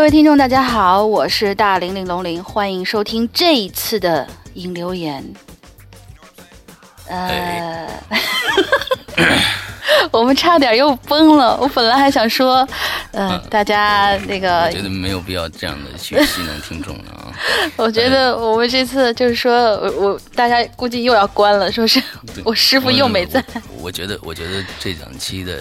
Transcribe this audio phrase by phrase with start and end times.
[0.00, 5.22] 各位听众，大家好，我是大玲玲龙玲，欢迎收听这一次的引留言。
[7.06, 7.86] 呃，
[10.10, 11.54] 我们差点又崩了。
[11.60, 12.66] 我本来还想说，
[13.10, 17.28] 呃，大家那个，我觉得没有必要这样的去戏弄听众了啊。
[17.76, 22.02] 我觉得我们这次就是说，我我大家估计又要关了，说是
[22.42, 23.44] 我师傅又没在。
[23.78, 25.58] 我觉得，我觉得这两期的。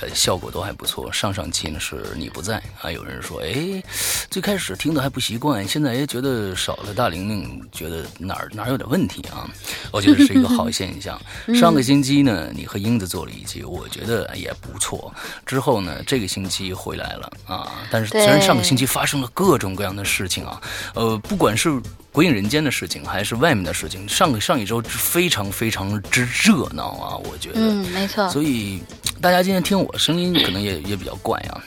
[0.00, 1.12] 呃，效果都还不错。
[1.12, 3.82] 上上期呢是你不在啊，有人说，哎，
[4.30, 9.48] 最开始听的还不习惯，现在也觉得少了大玲玲，觉得哪儿哪儿有点问题啊。
[9.90, 11.20] 我觉得是一个好现象。
[11.54, 15.12] 上个星期呢，你和英子做了一期，我觉得也不错。
[15.44, 20.60] 之后呢，这个星期回来了啊，但是虽然上个星期发生了各种各样的事情啊，
[20.94, 21.80] 呃，不管是。
[22.12, 27.16] 鬼影人间的事情还是外面的事情，上个上一周非常非常之热闹啊！
[27.18, 28.26] 我觉得，嗯，没错。
[28.30, 28.80] 所以
[29.26, 31.64] 大家今天听我声音可能也也比较怪啊。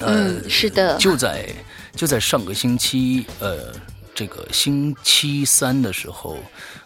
[0.00, 0.98] 嗯，是的。
[0.98, 1.48] 就在
[1.94, 3.72] 就在上个星期，呃，
[4.12, 6.36] 这个星期三的时候，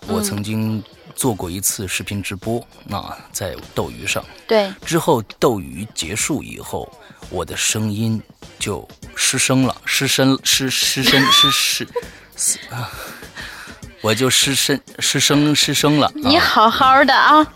[0.07, 0.85] 我曾经
[1.17, 4.23] 做过一次视频直播啊，在斗鱼上。
[4.47, 4.71] 对。
[4.85, 6.87] 之后斗鱼结束以后，
[7.31, 8.23] 我的声音
[8.59, 11.89] 就失声了，失声失失声 失失。
[12.69, 12.93] 啊！
[14.03, 16.13] 我就失声失声失声了。
[16.15, 17.47] 你好好的啊。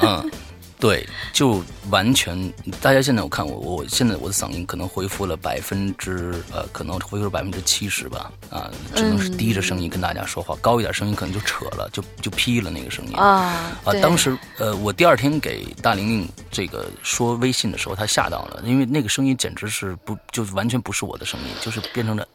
[0.00, 0.30] 嗯，
[0.78, 1.06] 对。
[1.32, 13.92] 就完全，大家现在我看我，我现在我的嗓音可能恢复了百分之呃，可能恢复了百分之七十吧，啊，只能是低着声音跟大家说话，高一点声音可能就扯了，就就劈了那个声音啊啊！
[14.00, 22.26] 当时呃，我第二天给大玲玲这个说微信的时候，她吓到了，因为那个声音简直是不，就完全不是我的声音，就是变成了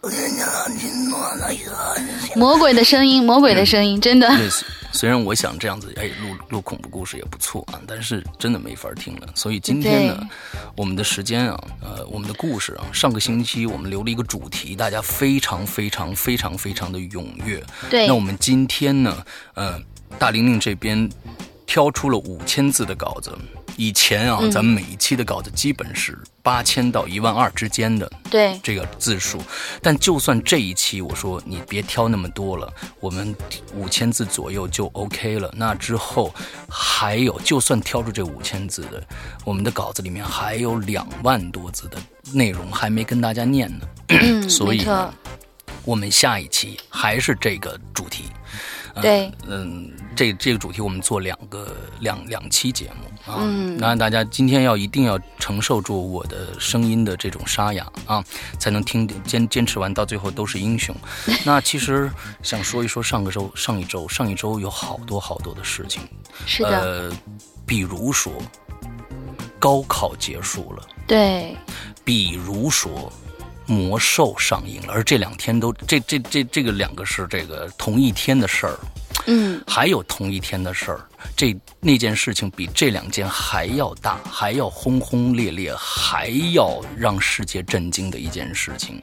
[2.35, 4.29] 魔鬼的声音，魔鬼的声音，真的。
[4.91, 9.27] 虽然我想这样子，哎，录录恐怖故事也不错啊，但是真的没法听了。
[9.35, 10.19] 所以今天呢，
[10.75, 17.63] 我们的时间啊，呃，我们的故事啊，上个星期我们留了一个主题，大家非常非常非常非常的踊跃。
[17.87, 18.07] 对。
[18.07, 19.79] 那我们今天呢，呃，
[20.17, 21.07] 大玲玲这边
[21.69, 23.31] 挑出了五千字的稿子。
[23.77, 29.39] 以前啊，咱们每一期的稿子基本是八千到一万二之间的，对这个字数。
[29.79, 33.35] 但就算这一期，我说你别挑那么多了，我们
[33.75, 35.53] 五千字左右就 OK 了。
[35.55, 36.33] 那之后
[36.67, 39.01] 还有，就算挑出这五千字的，
[39.45, 42.01] 我们的稿子里面还有两万多字的
[42.33, 44.49] 内容还没跟大家念呢。
[44.49, 44.83] 所以，
[45.85, 48.23] 我们下一期还是这个主题。
[49.01, 53.43] 对，嗯，这这个主题我们做两个两两期节目啊，
[53.77, 58.23] 那大家今天要一定要承受住我的声音的这种沙哑啊，
[58.57, 60.95] 才能听坚坚持完到最后都是英雄。
[61.45, 62.11] 那其实
[62.41, 66.01] 想说一说上个周、上一周、上一周有好多好多的事情，
[66.45, 67.11] 是的，呃，
[67.65, 68.33] 比如说
[69.59, 71.55] 高考结束了，对，
[72.03, 73.11] 比如说。
[73.69, 78.79] 魔兽上映了，而这两天都这这这这个两个是这个同一天的事儿，
[79.27, 80.99] 嗯，还有同一天的事儿，
[81.37, 88.99] 这那件事情比这两件还要大，还要轰轰烈烈，还要让世界震惊的一件事情。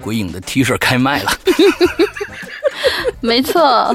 [0.00, 1.30] 鬼影的 T 恤开卖了，
[3.20, 3.94] 没错，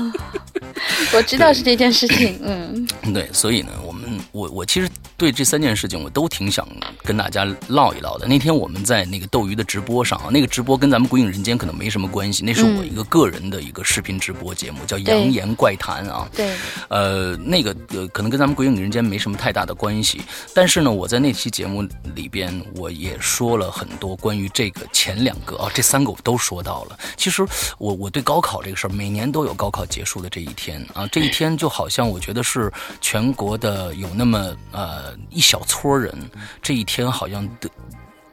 [1.14, 4.88] 我知道是这件事情，嗯，对，所以呢，我们我我其实。
[5.18, 6.68] 对这三件事情，我都挺想
[7.04, 8.28] 跟大家唠一唠的。
[8.28, 16.30] 那天我们在那个斗鱼的直播上啊，那个直播跟咱们《鬼影人间》可能没什么关系，那是我一个个人的一个视频直播节目，叫《扬言怪谈》啊。
[16.36, 16.54] 对。
[16.90, 20.22] 呃，那个呃，可能跟咱们《鬼影人间》没什么太大的关系。
[20.54, 21.82] 但是呢，我在那期节目
[22.14, 27.00] 里边，我也说了很多关于这个前两个啊，这三个我都说到了。
[27.16, 27.44] 其实
[27.80, 35.07] 我我对高考这个事儿，每年都有高考结束的这一天啊，这一天就好像我觉得是全国的有那么呃。
[35.30, 36.14] 一小撮人，
[36.62, 37.48] 这一天好像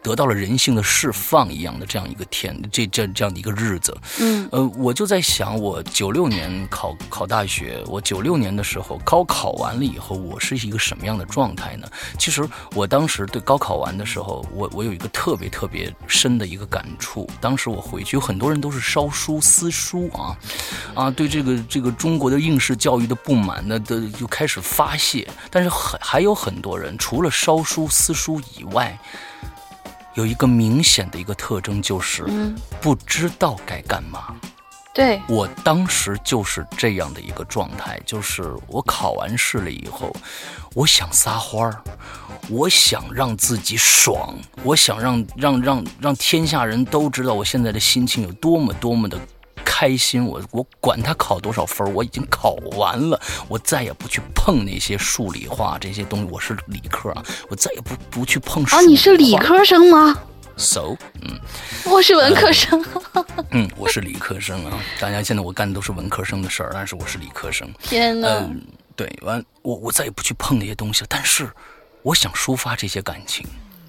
[0.05, 3.99] 得得到了人性的释放一样的这样一个天，这这这样的一个日子。
[4.21, 11.89] 嗯，呃，我就在想，我九六年考考大学，我九六年的时候高考完了以后，我是一个什么样的状态呢？
[12.17, 17.29] 其实我当时对高考完的时候，我我有一个特别特别深的一个感触。
[17.41, 20.39] 当时我回去，有很多人都是烧书撕书啊，
[20.95, 25.29] 啊，对这个这个中国的应试教育的不满呢，的就开始发泄。
[25.51, 28.97] 但是还还有很多人，除了烧书撕书以外。
[30.15, 32.25] 有一个明显的一个特征，就是
[32.81, 34.35] 不知道该干嘛。
[34.95, 40.15] 对我当时就是这样的一个状态，就是我考完试了以后，
[40.73, 41.83] 我想撒欢儿，
[42.49, 49.19] 我想让自己爽，我想让让让让天下人都知道我现在的心情有多么多么的。
[49.65, 56.29] 开开心，我我管他考多少分，我已经考完了，我再也不去碰那些数理化这些东西。
[56.31, 58.77] 我是理科啊，我再也不不去碰数。
[58.77, 60.17] 啊，你是理科生吗
[60.57, 61.39] ？So，嗯，
[61.85, 62.83] 我是文科生。
[63.51, 64.81] 嗯，我是理科生啊。
[64.99, 67.71] 大家现在我干的都是文科生的事儿，但是我是理科生。
[67.83, 68.49] 天哪！
[68.97, 71.07] 对，完我我再也不去碰那些东西了。
[71.11, 71.51] 但是，
[72.01, 73.45] 我想抒发这些感情，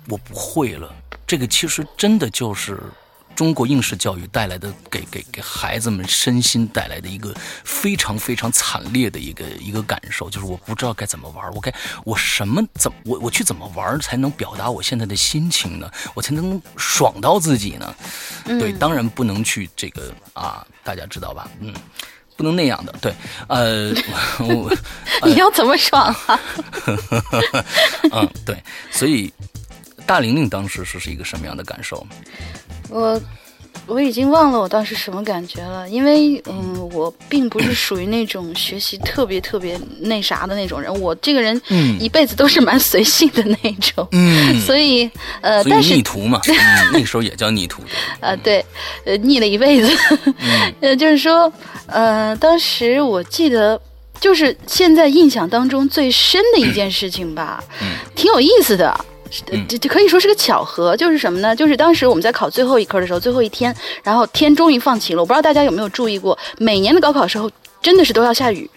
[0.10, 0.94] 我不会了。
[1.26, 2.82] 这个其实真的就是
[3.36, 7.34] 中国应试教育带来的，给给给孩子们身心带来的一个
[7.64, 11.74] 非常非常惨烈的一个一个感受，就是我不知道该怎么玩，我该
[12.04, 15.92] 我什么怎我我去怎么玩才能表达我现在的心情呢？
[16.14, 17.96] 我才能爽到自己呢？
[18.46, 21.50] 对，当然不能去这个啊，大家知道吧？
[21.60, 21.74] 嗯。
[22.38, 23.16] 不能那样的，对，
[23.48, 23.94] 呃，
[25.24, 26.38] 你要怎么爽啊？
[28.12, 28.62] 嗯，对，
[28.92, 29.34] 所以
[30.06, 32.06] 大玲玲当时是是一个什么样的感受？
[32.90, 33.22] 我。
[33.88, 41.62] 我已经忘了我当时什么感觉了，因为嗯，我并不是 属于那种学习特别特别那啥的那种人，我这个人
[42.00, 45.08] 一辈子都是蛮随性的那种，嗯，所以
[45.42, 46.42] 呃，但是逆徒嘛，
[46.94, 47.84] 那时候也叫逆徒，
[48.22, 48.66] 呃对，
[49.06, 49.96] 呃，逆了一辈子，
[50.82, 51.52] 呃，就是说，
[51.86, 53.80] 呃，当时我记得
[54.20, 57.64] 就是现在印象当中最深的一件事情吧，
[58.16, 59.06] 挺有意思的。
[59.68, 61.56] 这这可以说是个巧合，就是什么呢？
[61.56, 65.22] 就是当时我们在考最后一科的时候，最后一天，然后天终于放晴了。
[65.22, 67.50] 我不知道大家有没有注意过，每年的高考时候
[67.82, 68.70] 真的是都要下雨，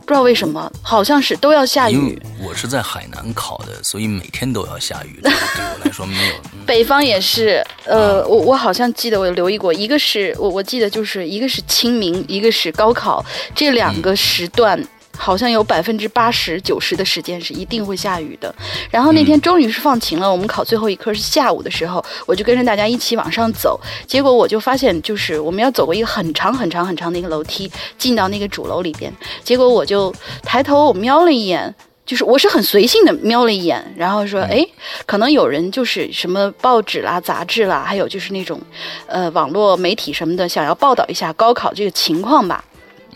[0.00, 2.20] 不知道为什么，好像是都要下雨。
[2.42, 5.18] 我是在海南考的，所以每天都要下雨。
[5.22, 6.34] 对我来说没有。
[6.66, 13.24] 北方也是，呃，我我好像记得我留意过，一个是我我记得就是一个是清明，一个是高考，
[13.54, 14.78] 这两个时段。
[15.16, 18.54] 好像有百分之八十九十的时间是一定会下雨的，
[18.90, 20.30] 然后那天终于是放晴了。
[20.30, 23.80] 我们考最后一科是下午的时候，我就跟着大家一起往上走。
[24.06, 29.12] 结果我就发现，就是我们要走过一个很长很长很长的一个楼梯，进到那个主楼里边。
[29.42, 30.12] 结果我就
[30.42, 31.74] 抬头我瞄了一眼，
[32.04, 34.66] 就是我是很随性的瞄了一眼，然后说：“哎，
[35.06, 38.60] 可能有人就是什么报纸啦、杂志啦，还有就是那种，
[39.06, 42.62] 呃，网络媒体什么的，想要报道一下高考这个情况吧。”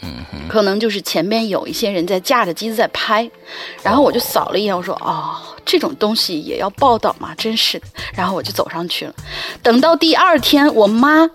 [0.03, 3.31] 嗯，可能就是前边有一些人在架着机子在拍，
[3.83, 7.35] 然后我就扫了一眼，我说哦，这种东西也要报道吗？
[7.37, 7.87] 真是的。
[8.15, 9.15] 然后我就走上去了。
[9.63, 11.29] 等到第二天，我妈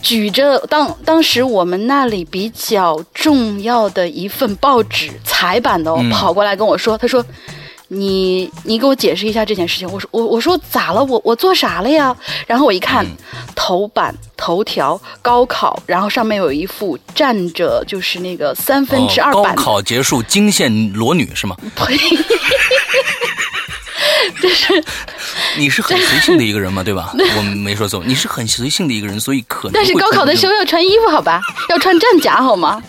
[0.00, 7.24] 举着当当时我们那里比较重要的一份报纸彩版的，跑过来跟我说，她说。
[7.88, 9.90] 你你给我解释一下这件事情。
[9.90, 11.02] 我说我我说咋了？
[11.04, 12.14] 我我做啥了呀？
[12.46, 13.06] 然后我一看，
[13.54, 19.54] 头版头条高考，然后上面有一幅站着就是那个三分之二版。
[19.54, 21.56] 高考结束惊现裸女是吗？
[21.74, 21.96] 呸！
[24.40, 24.84] 这是
[25.56, 27.12] 你是很随性的一个人嘛，对吧？
[27.36, 29.72] 我没说错，你是很随性的一个人，所以可能。
[29.72, 31.40] 但是高考的时候要穿衣服好吧？
[31.70, 32.80] 要穿战甲好吗？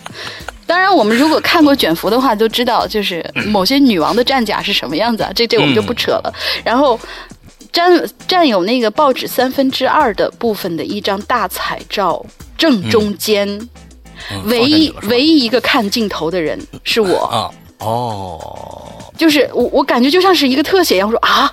[0.70, 5.32] 当然，我们如果看过卷福的话，都知道就是某些女王的战甲是什么样子啊。
[5.34, 6.32] 这这我们就不扯了。
[6.64, 6.96] 然后
[7.72, 7.90] 占
[8.28, 12.24] 占有那个报纸三分之二的部分的一张大彩照，
[12.56, 13.68] 正中间，
[14.44, 17.50] 唯一唯一一个看镜头的人是我啊。
[17.78, 21.52] 哦，就是我我感觉就像是一个特写一样，我说啊，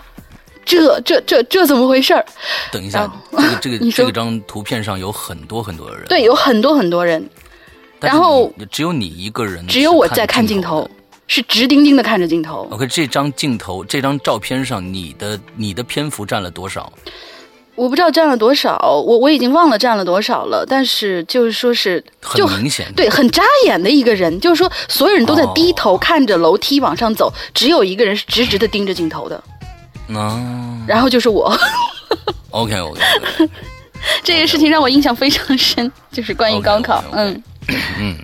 [0.64, 2.24] 这这这这怎么回事儿？
[2.72, 3.12] 等一下，
[3.60, 7.28] 这个这个 这个张图片上有很多很多人，对，有很多很多人。
[8.00, 10.90] 然后只有你一个人，只有我在看镜头，
[11.28, 12.68] 是直盯盯的看着镜头。
[12.72, 16.92] OK，这张镜头，这张照片上，你的你的篇幅占了多少？
[17.76, 18.76] 我不知道占了多少，
[19.06, 20.66] 我我已经忘了占了多少了。
[20.68, 29.44] 但是就是说是很明显，对，很扎眼的一个人，就是说所有人都在低头看着楼梯往上走，只有一个人是直直的盯着镜头的。
[30.16, 30.42] 啊，
[30.88, 31.56] 然后就是我。
[32.50, 33.00] OK OK，
[34.24, 37.44] 这个事情让我印象非常深，就是关于高考，嗯。
[38.00, 38.18] 嗯，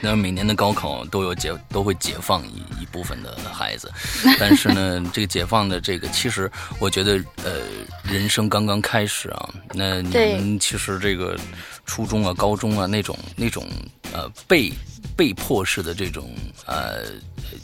[0.00, 3.90] 那每年的高考都有解，都会解放一一部分的孩子，
[4.38, 7.60] 但是呢，这个解放的这个，其实我觉得，呃，
[8.04, 11.38] 人生刚刚开始啊，那你们其实这个
[11.86, 13.66] 初中啊、高中啊那种那种
[14.12, 14.72] 呃被
[15.16, 16.30] 被迫式的这种
[16.66, 17.04] 呃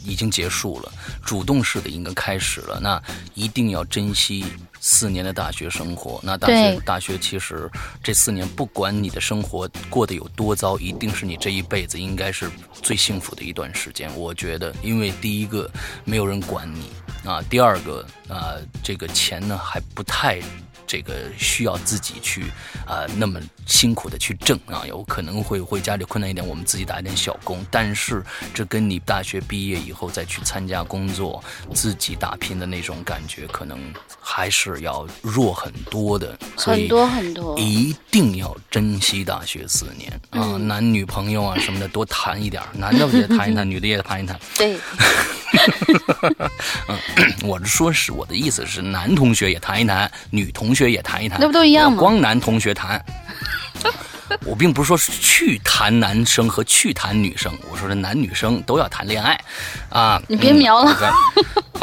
[0.03, 0.91] 已经结束了，
[1.23, 3.01] 主动式的应该开始了，那
[3.35, 4.43] 一定要珍惜。
[4.85, 7.71] 四年的大学生活，那大学大学其实
[8.03, 14.13] 这四年，不管你的生活过得有多糟，一定是你这一辈子应该是最幸福的一段时间。
[14.17, 15.71] 我觉得，因为第一个
[16.03, 16.89] 没有人管你
[17.23, 20.41] 啊，第二个啊，这个钱呢还不太
[20.85, 22.45] 这个需要自己去
[22.85, 27.65] 啊那么辛苦的去挣啊，有可能会会家里困难一点，我们自己打一点小工。
[27.71, 28.23] 但是
[28.53, 33.79] 这跟你大学毕业以后再去参加工作，自己打拼的那种感觉，可能
[34.19, 36.37] 还是要弱很多的。
[36.57, 44.39] 很多很多，一定要珍惜大学四年啊，男女朋友啊什么的多谈一点，男的也谈一谈，女的也谈一谈。
[44.57, 44.77] 对。
[46.87, 46.97] 嗯，
[47.43, 51.97] 我是说，是我的意思是，男同学也谈一谈，女同学也谈一谈，那不都一样吗？
[51.97, 53.03] 光男同学谈。
[54.45, 59.39] 我并不是说去谈男生和去谈女生，我说是男女生都要谈恋爱，
[59.89, 60.97] 啊，你别瞄了，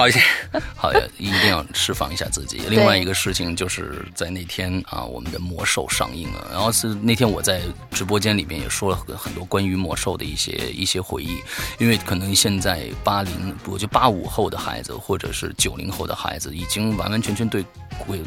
[0.01, 0.19] 好一些，
[0.77, 2.63] 好，一定要释放一下自己。
[2.71, 11.37] 另外一个事情就是在那天啊，我们的魔兽上映了，然后是那天我在直播间里面也说了很很多关于魔兽的一些一些回忆，
[11.79, 17.63] 因为可能现在八零，我觉得八五后的孩子或者是九零后的孩子，已经完完全全对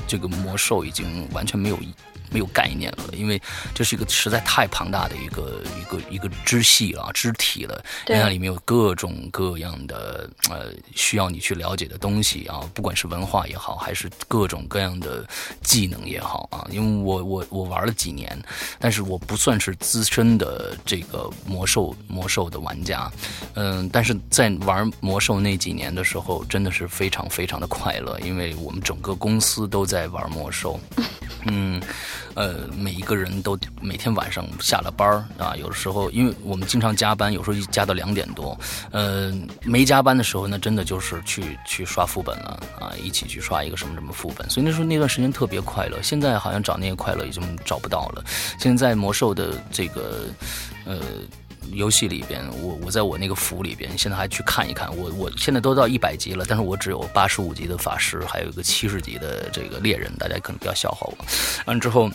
[0.08, 1.80] 这个魔兽已经完全没有。
[2.34, 3.40] 没有概念了，因为
[3.74, 7.82] 这是一个实在太庞大的一个一个一个支系了，肢体了。
[8.06, 15.25] 对，它里面有各种各样的呃需要你去了解的东西啊，不管是文化也好，还是各种各样的
[15.62, 16.68] 技能也好啊。
[16.72, 18.38] 因为我我我玩了几年，
[18.80, 23.12] 但是我不算是资深的这个魔兽魔兽的玩家，
[23.54, 30.80] 嗯，但是在玩魔兽那几年的时候，真的是非常非常的快乐，因为我们整个公司都在玩魔兽，
[31.46, 31.82] 嗯。
[32.34, 38.58] 呃，每一个人都每天晚上下了班啊，有的时候因为我们经常加班，有时候一加到两点多。
[38.92, 44.50] 呃，没加班的时候，呢真的就是去去刷副本了啊，一起去刷一个什么什么副本。
[44.50, 46.01] 所以那时候那段时间特别快乐。
[46.01, 48.24] 现在好像找那些快乐已经找不到了。
[48.60, 50.25] 现在魔兽的这个
[50.86, 51.00] 呃。
[51.72, 54.89] 游戏里边，我我在我那个服里边，现在还去看一看。
[54.98, 61.25] 我我现在都到一百级了，但是我只有八十五级的法师，还有一个七十级的这个猎人，大家可能不要笑话我。
[61.65, 62.10] 完之后。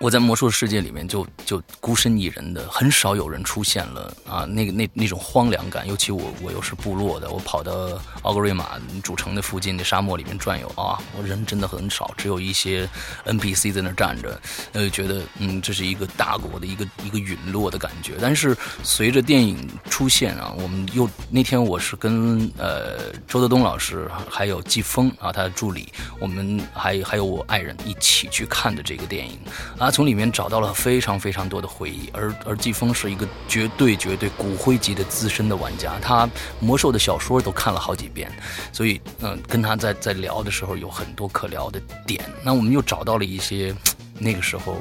[0.00, 12.88] 我在魔兽世界里面就就孤身一人的，很少有人出现了啊，那个那那种荒凉感，尤其我我又是部落的，我跑到奥格瑞玛主城的附近的沙漠里面转悠啊，我人真的很少，只有一些
[13.26, 14.40] NPC 在那站着，
[14.72, 18.14] 呃，觉得嗯，这是一个大国的一个一个陨落的感觉。
[18.22, 29.38] 但是随着电影出现啊，我们又那天我是跟呃周德东老师还有季风啊他的助理，我们还还有我爱人一起去看的这个电影
[29.78, 29.89] 啊。
[29.90, 36.28] 从里面找到了非常非常多的回忆，而而季风是一个绝对绝对骨灰级的资深的玩家，他
[36.58, 38.30] 魔兽的小说都看了好几遍，
[38.72, 42.24] 所以嗯，跟他在在聊的时候有很多可聊的点。
[42.42, 43.74] 那我们又找到了一些
[44.18, 44.76] 那个时候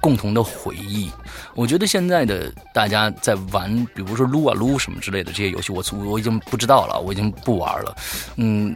[0.00, 1.10] 共同的回忆。
[1.54, 7.96] 我觉得现在的大家在玩，比如说撸啊撸什么之类的这些游戏，我我已经不知道了，我已经不玩了，
[8.36, 8.74] 嗯。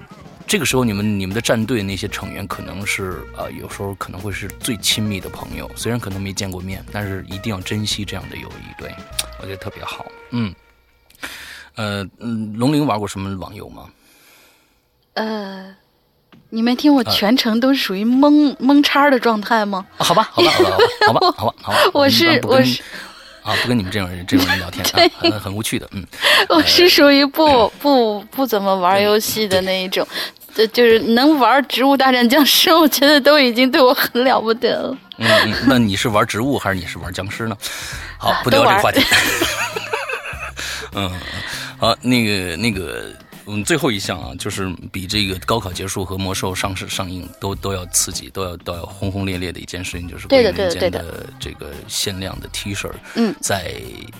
[0.52, 8.78] 这个时候，你们你们的战队那些成员可能是呃，有时候可能会是最亲密的朋友，虽然可能没见过面，但是一定要珍惜这样的友谊。
[8.78, 8.94] 对
[9.40, 10.04] 我觉得特别好。
[10.28, 10.54] 嗯，
[11.76, 13.88] 呃嗯，龙玲玩过什么网游吗？
[15.14, 15.74] 呃，
[16.50, 19.86] 你没听我全程都是属于蒙蒙叉的状态吗？
[19.96, 21.78] 好吧，好吧，好吧，好吧，好吧， 好吧。
[21.94, 22.82] 我是我是
[23.42, 24.84] 啊，不跟你们这种人这种人聊天，
[25.16, 25.88] 很很无趣的。
[25.92, 26.06] 嗯，
[26.50, 30.06] 我是属于不不不怎么玩游戏的那一种。
[30.54, 34.96] 这就是能玩《植物大战僵尸》，我觉得都已经对我很了不得了。
[35.18, 37.56] 嗯，那你是玩植物还是你是玩僵尸呢？
[38.18, 39.00] 好，不聊这个话题。
[40.94, 41.10] 嗯，
[41.78, 43.06] 好，那个那个，
[43.46, 53.74] 嗯，最后一项啊，就是比这个高考结束和魔兽上市上映都都要刺激，都要都要轰轰烈烈的一件事情，就是对的对的对的这个限量的 T 恤，嗯，在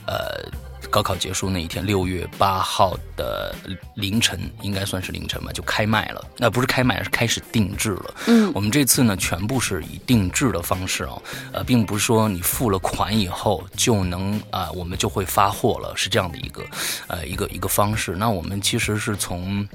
[0.07, 0.43] 呃。
[0.91, 3.55] 高考结束那一天，六月八号的
[3.95, 6.25] 凌晨，应该算是凌晨吧，就开卖了。
[6.37, 8.15] 那不是开卖，是开始定制了。
[8.27, 11.17] 嗯，我们这次呢，全部是以定制的方式啊，
[11.53, 16.65] 呃，并不是说你付了款以后就能啊，我们就会发货了，是这样的一个，
[17.07, 18.13] 呃，一个一个方式。
[18.13, 19.67] 那我们其实是从。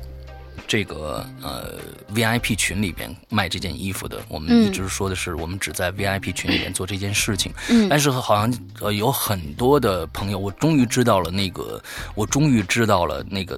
[0.67, 1.75] 这个呃
[2.13, 7.53] ，VIP 群里边卖这件衣服的，我们一直说的是，我们只在 VIP 群里边做这件事情。
[7.69, 11.81] 嗯，但是好像呃有很多的朋友，我终于知道了那个，
[12.15, 13.57] 我终于知道了那个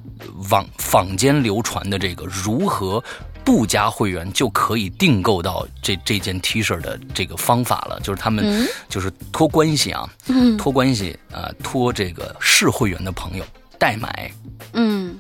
[0.51, 3.03] 网坊间流传的这个如何
[3.43, 7.99] 不加会员就可以订购到这这件 T 恤的这个方法了。
[8.01, 10.07] 就是他们就是托关系啊，
[10.59, 13.43] 托关系啊，托这个是会员的朋友
[13.79, 14.31] 代买。
[14.73, 15.17] 嗯。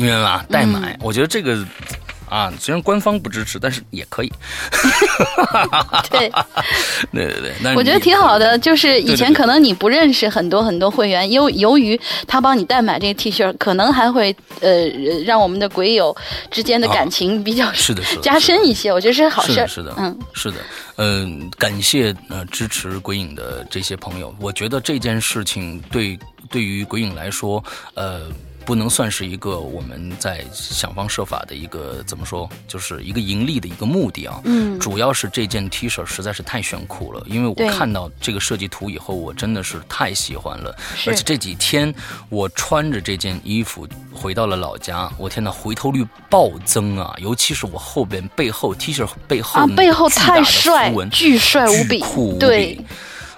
[0.00, 0.44] 明白吧？
[0.48, 1.64] 代买，我觉得这个
[2.28, 4.32] 啊，虽然官方不支持，但是也可以。
[6.10, 6.30] 对，
[7.12, 8.56] 对对对，我觉得挺好的。
[8.58, 14.86] 就是以前可能你不认识很多很多会员，由由于他帮你代买这个 T 恤，可能还会呃
[15.24, 16.16] 让我们的鬼友
[16.52, 18.92] 之间的感情比较是的，是的，加深一些。
[18.92, 19.66] 我觉得是好事。
[19.66, 20.58] 是的，嗯，是的，
[20.96, 24.32] 嗯，感谢呃支持鬼影的这些朋友。
[24.38, 26.16] 我觉得这件事情对
[26.48, 27.62] 对于鬼影来说，
[27.94, 28.22] 呃。
[28.70, 34.40] 不能算是一个我们在想方设法的一个怎么说，就是一个盈利的一个目的啊。
[34.44, 40.72] 嗯，主要是这件 T 恤实在是太炫酷了，因为我看到这个设计图以后，我真的是太喜欢了。
[41.04, 41.92] 而且这几天
[42.28, 47.12] 我穿着这件衣服回到了老家，我天呐，回头率暴增啊！
[47.18, 52.86] 尤其是我后边背后 T 恤背后啊，背后太帅，巨帅无比，酷无比。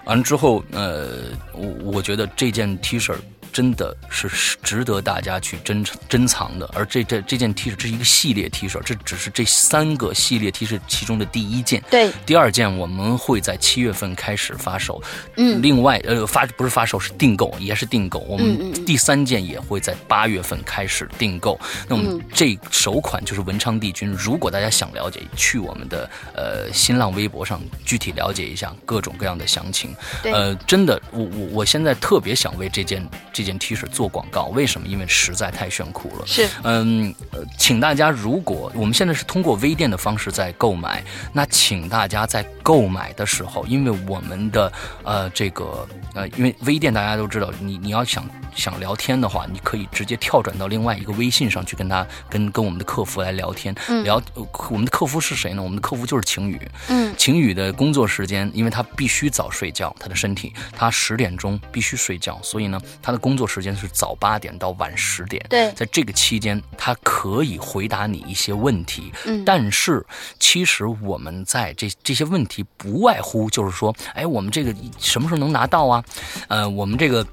[0.04, 1.08] 完了之后，呃，
[1.54, 3.14] 我我觉得这件 T 恤。
[3.52, 11.82] 真的是值得大家去珍珍藏的，而这这这件 T 恤，这是一个系列 T 恤，这只是这三个系列 T 恤其中的第一件。
[11.90, 15.02] 对，第二件我们会在七月份开始发售。
[15.36, 18.20] 嗯，另外呃发不是发售是订购，也是订购。
[18.20, 21.60] 我们第三件也会在八月份开始订购。
[21.86, 24.10] 那我们这首款就是文昌帝君。
[24.10, 29.94] 如果大家想了解，去我们的呃新浪微博上具体了解一下各种各样的详情。
[30.24, 33.41] 呃，真的，我我我现在特别想为这件这。
[33.42, 34.86] 这件 T 恤做广告，为什么？
[34.86, 36.24] 因为实在太炫酷了。
[36.24, 37.12] 是，嗯，
[37.58, 44.72] 请大家，如果我们现在是通过微店的方式在购买，那请大家在购买的时候，因为我们的
[45.02, 45.84] 呃这个
[46.14, 48.24] 呃，因为微店大家都知道，你你要想。
[48.54, 53.74] 想聊天的话，你可以直接跳转到另外一个微信上去跟他跟跟我们的客服来聊天。
[54.04, 54.20] 聊
[54.68, 55.62] 我们的客服是谁呢？
[55.62, 56.60] 我们的客服就是晴雨。
[56.88, 65.44] 嗯，晴雨的工作时间，因为他必须早睡觉，他的身体他十点钟必须睡觉，所以呢，他的工作时间是早八点到晚十点。
[65.48, 69.12] 对，在这个期间，他可以回答你一些问题。
[69.26, 70.04] 嗯，但是
[70.38, 76.04] 其实我们在这这些问题不外乎就是说，哎，我们这个什么时候能拿到啊？
[76.48, 77.26] 呃，我们这个。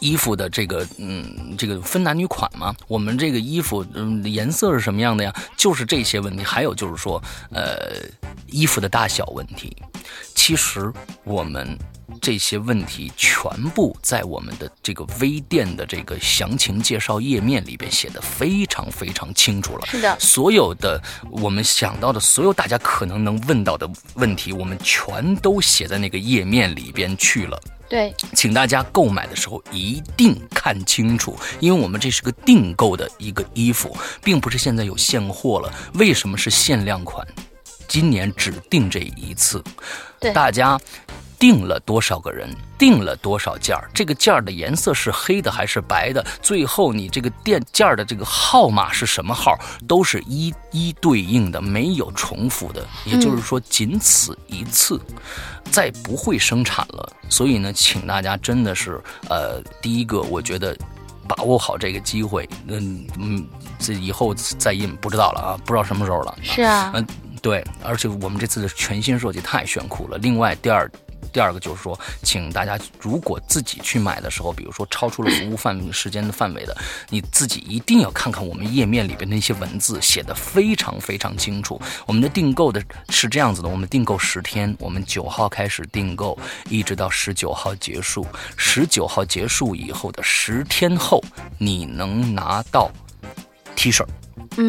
[0.00, 2.74] 衣服的这个，嗯，这个分男女款吗？
[2.86, 5.34] 我们这个衣服，嗯，颜色是什么样的呀？
[5.56, 7.92] 就是这些问题，还有就是说，呃，
[8.46, 9.76] 衣服的大小问题。
[10.36, 10.92] 其实
[11.24, 11.76] 我们
[12.20, 19.86] 这些问题全部在我们的这个微店的这个详情介绍页面里边写的非常非常清楚了。
[19.86, 21.00] 是的，所有的
[21.30, 27.60] 我们想到的所有大家可能能问到的问题，我们全都写在那个页面里边去了。
[27.88, 35.72] 对，请大家购买的时候一定看清楚，因为我们这是个订购的一个衣服，并不是现在有现货了。
[35.94, 37.26] 为什么是限量款？
[37.86, 39.64] 今年只订这一次，
[40.20, 40.78] 对大家。
[41.38, 42.48] 订了多少个人？
[42.76, 43.88] 定了多少件儿？
[43.92, 46.24] 这个件儿的颜色是黑的还是白的？
[46.40, 49.56] 最后你这个店件儿的这个号码是什么号？
[49.86, 52.86] 都是一一对应的，没有重复的。
[53.04, 55.00] 也就是说，仅此一次，
[55.70, 57.12] 再不会生产了。
[57.28, 60.76] 所以呢，请大家真的是，呃，第一个，我觉得
[61.28, 62.48] 把握好这个机会。
[62.68, 63.46] 嗯嗯，
[63.78, 66.38] 这以后再印不知道了啊，不知道什么时候了。
[66.42, 67.04] 是啊，嗯，
[67.42, 70.18] 对，而且我们这次的全新设计太炫酷了。
[70.18, 70.88] 另外，第二。
[71.38, 76.76] 第二个就是说，请大家如果自己去买的时候，比如说超出了服务范时间的范围的，
[77.10, 81.80] 你自己一定要看看我们页面里边那些文字，写的非常非常清楚。
[82.06, 86.36] 我们的订购的是这样子的，我们订购十天，我们九号开始订购，
[86.68, 88.26] 一直到十九号结束。
[88.56, 91.22] 十九号结束以后的十天后，
[91.56, 92.90] 你能拿到
[93.76, 94.04] T 恤。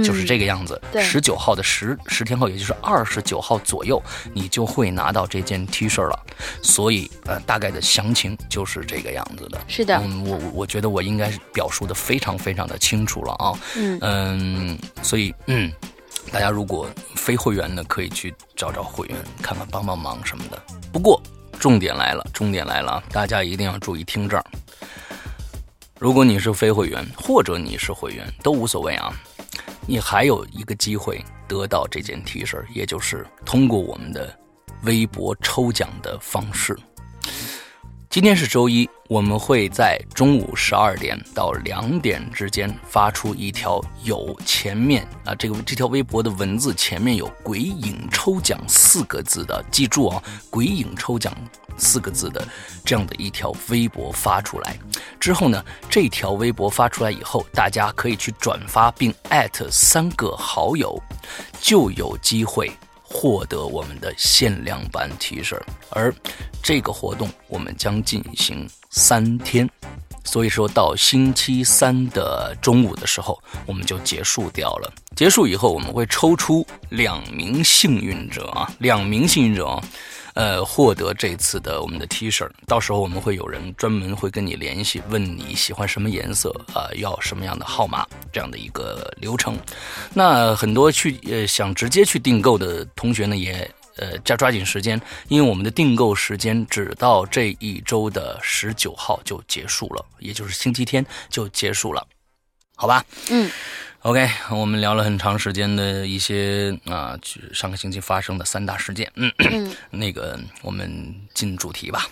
[0.03, 0.79] 就是这个样子。
[0.99, 4.01] 十九号的十十天后，也就是二十九号左右，
[4.33, 6.19] 你就会拿到这件 T 恤了。
[6.61, 9.59] 所以，呃，大概的详情就是这个样子的。
[9.67, 13.53] 是的，嗯，我我觉得我应该是表述的非常非常的清楚了啊。
[13.75, 15.71] 嗯嗯，所以嗯，
[16.31, 20.61] 大家如果非会员的，可以去找找会员，看看帮帮忙什么的。
[20.91, 21.21] 不过，
[21.59, 23.03] 重点来了，重点来了啊！
[23.11, 24.45] 大家一定要注意听这儿。
[25.99, 29.13] 如果你是非会员，或者你是会员，都无所谓啊。
[29.89, 34.31] 你还有一个机会得到这件 T 恤，也就是通过我们的
[34.83, 36.77] 微博抽奖的方式。
[38.07, 50.21] 今天是周一，我们会在中午十二点到两点之间发出一条有前面啊这个这条微博的文字前面有“鬼影抽奖”四个字的，记住啊
[50.51, 51.35] ，“鬼影抽奖”。
[51.79, 52.45] 四个字的
[52.83, 54.77] 这样的一条微博发出来
[55.19, 61.01] 之后呢，这条微博发出来以后，大家可以去转发并艾特三个好友，
[61.59, 65.59] 就有机会获得我们的限量版 T 恤。
[65.91, 66.13] 而
[66.61, 69.69] 这个活动我们将进行三天，
[70.23, 74.93] 所以说到星期三的中午的时候，我们就结束掉了。
[75.15, 79.83] 结束以后，我们会抽出两名幸运者啊，两名幸运者啊，
[80.39, 82.49] 呃，获得这次的我们的 T 恤。
[82.65, 89.57] 到时候我们会有人专门会跟你联系，问你喜欢什么颜色啊、要什么样的号码这样的一个流程。
[90.13, 94.97] 那很多去呃想直接去订购的同学呢，也呃加抓紧时间，
[95.27, 102.07] 因为我们的订购时间只到这一周的十九号就结束了，也就是星期天就结束了，
[102.77, 103.03] 好吧？
[103.29, 103.51] 嗯。
[104.03, 109.11] OK，我们聊了很长时间的一些啊，去上个星期发生的三大事件。
[109.15, 112.07] 嗯，嗯 那个我们进主题吧。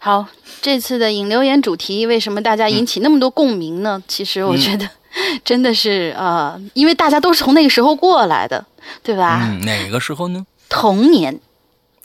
[0.00, 0.26] 好，
[0.60, 4.02] 这次的引流言主题为什么大家引起那么多共鸣呢？
[4.08, 4.90] 其实我觉得
[5.44, 8.66] 真的是呃，因为大家都是从那个时候过来的，
[9.04, 9.48] 对吧？
[9.48, 10.44] 嗯，哪个时候呢？
[10.68, 11.32] 童年，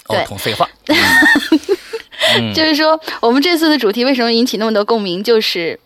[0.05, 0.69] 哦对，同废话。
[2.37, 5.23] 嗯就是说我们这次的主题为什么引起那么多共鸣？
[5.23, 5.79] 就是，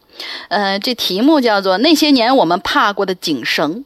[0.47, 3.83] 呃，这题目叫做“那些年我们怕过的井绳”。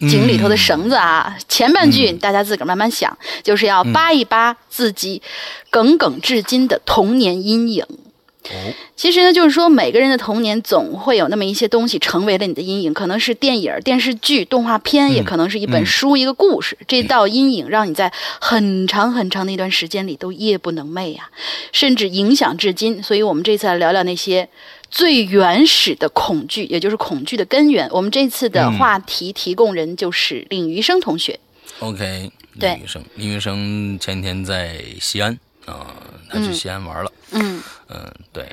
[0.00, 5.22] 井里头的绳子啊，前半句大家自个儿慢慢想，就是要扒一扒自己
[5.70, 7.84] 耿耿至今的童年阴影。
[7.84, 16.76] 哦，其实呢，就是说每个人的童年总会有那么一些东西成为了你的阴影，可能是电影、电视剧、动画片，也可能是一本书、一个故事。
[16.86, 21.30] 这道阴影让你在很长很长的一段时间里都夜不能寐呀、
[21.72, 23.02] 甚至影响至今。
[23.02, 24.46] 所以我们这次来聊聊那些
[24.94, 27.88] 最原始的恐惧，也就是恐惧的根源。
[27.90, 31.38] 我们这次的话题提供人就是令余生同学。
[31.80, 32.30] OK，
[32.60, 35.92] 对林医生，李余生前天在西安啊、
[36.30, 37.10] 他去西安玩了。
[37.32, 38.46] 嗯，嗯，对。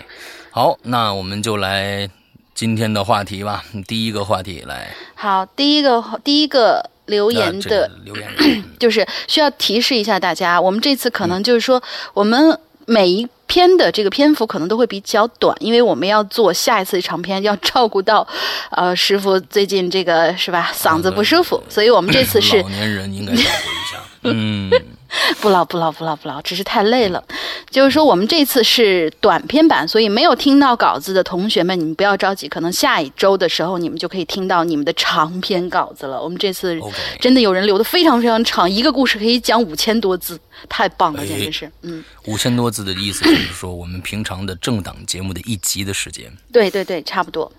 [0.49, 2.09] 好，那我们就来
[2.55, 3.63] 今天的话题吧。
[3.87, 8.63] 第一个话题来好，第一个第一个留言的个留言人。
[8.79, 11.83] 就是需要提示一下大家，我们这次可能就是说，
[12.15, 18.25] 我们每一篇的这个篇幅可能都会比较短，因为我们要做下一次长篇，要照顾到，
[18.69, 23.43] 呃，师傅最近这个是吧，嗓子不舒服，所以我们这次是老年人应该照顾一
[23.91, 23.99] 下。
[24.23, 24.71] 嗯，
[25.41, 27.23] 不唠不唠不唠不唠，只是太累了。
[27.69, 36.21] 就是说，我们这次是短篇版，所以没有听到稿子的同学们，你们不要着急，可能下一周的时候你们就可以听到你们的长篇稿子了。
[36.21, 36.79] 我们这次
[37.19, 46.31] 真的有人留的非常非常长，一个故事可以讲五千多字，太棒了，简直是，嗯，五千多字的意思就是说，我们平常的政党节目的一集的时间。
[46.51, 47.51] 对对对，差不多。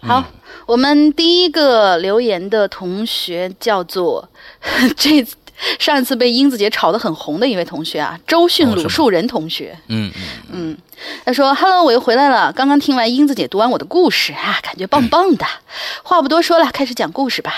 [0.00, 0.24] 好，
[0.66, 4.28] 我们第一个留言的同学叫做
[4.96, 5.26] 这
[5.78, 9.76] 上一次被英子姐炒得很红的一位同学啊，周迅鲁树人同学。
[9.88, 10.78] 嗯嗯，嗯，
[11.24, 12.52] 他说：“Hello，我又回来了。
[12.52, 15.46] 刚刚听完英子姐读完我的故事啊，感觉棒棒的。
[16.04, 17.52] 话不多说了，开始讲故事吧。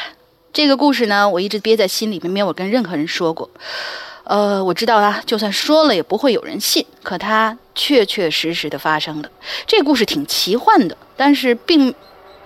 [0.53, 3.51] 这个故事呢，我一直憋在心里面，没有跟任何人说过。
[4.25, 6.85] 呃，我知道啊，就算说了也不会有人信。
[7.03, 9.29] 可它确确实实的发生了。
[9.67, 11.95] 这个故事挺奇幻的，但是并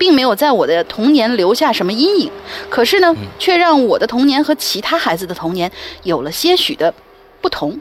[0.03, 2.29] 并没有在我的童年留下什么阴影。
[2.69, 5.71] 可是呢，却让我的童年和其他孩子的童年
[6.03, 6.93] 有了些许的
[7.41, 7.81] 不同。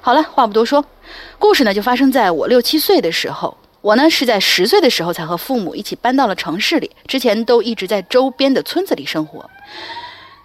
[0.00, 0.82] 好了，话不多说，
[1.38, 3.54] 故事呢就发生在我六七岁的时候。
[3.82, 9.50] 我呢是在十岁的时候才和父母一起搬到了城市里，之前都一直在周边的村子里生活。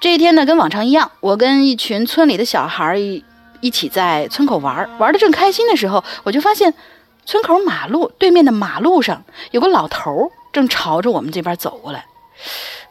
[0.01, 3.23] 这一天呢，跟往常一样，我跟一群村里的小孩儿一
[3.61, 6.73] 一起在村口玩儿，玩的正开心的时候，我就发现
[7.25, 12.05] 村口马路对面的马路上有个老头儿正朝着我们这边走过来。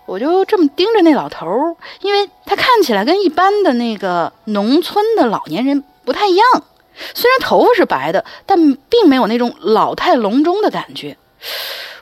[0.04, 6.44] 我就这么盯着那老头儿，因为他看起来跟一般的那个农村的老年人不太一样。
[7.14, 8.58] 虽然头发是白的，但
[8.90, 11.16] 并没有那种老态龙钟的感觉。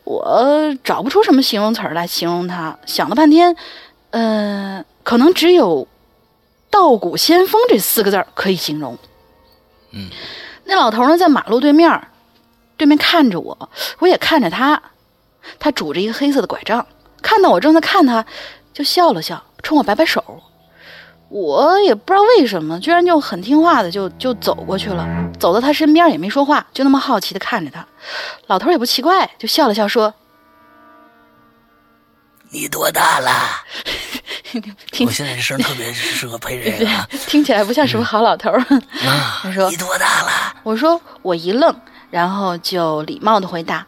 [0.05, 3.55] 我找不出什么形容词来形容他，想了半天，
[4.11, 5.87] 嗯、可能只有
[6.71, 8.99] “道骨先锋”这四个字儿可以形容。
[9.93, 10.09] 嗯，
[10.65, 12.09] 那老头呢，在马路对面，
[12.77, 14.83] 对面看着我，我也看着他。
[15.59, 16.87] 他拄着一个黑色的拐杖，
[17.23, 18.25] 看到我正在看他，
[18.73, 20.43] 就笑了笑，冲我摆摆手。
[21.29, 25.07] 我也不知道为什么，居然就很听话的就就走过去了，
[25.39, 27.87] 走到他身边也没说话，就那么好奇的看着他。
[28.49, 30.13] 老头也不奇怪，就笑了笑说
[32.51, 33.31] 你多大了
[34.91, 37.07] ？：“听我现在这声特别适合配这个啊！
[37.29, 38.51] 听起来不像什么好老头
[39.41, 40.57] 他说你多大了？
[40.65, 41.73] 我说我一愣，
[42.11, 43.87] 然后就礼貌的回答：“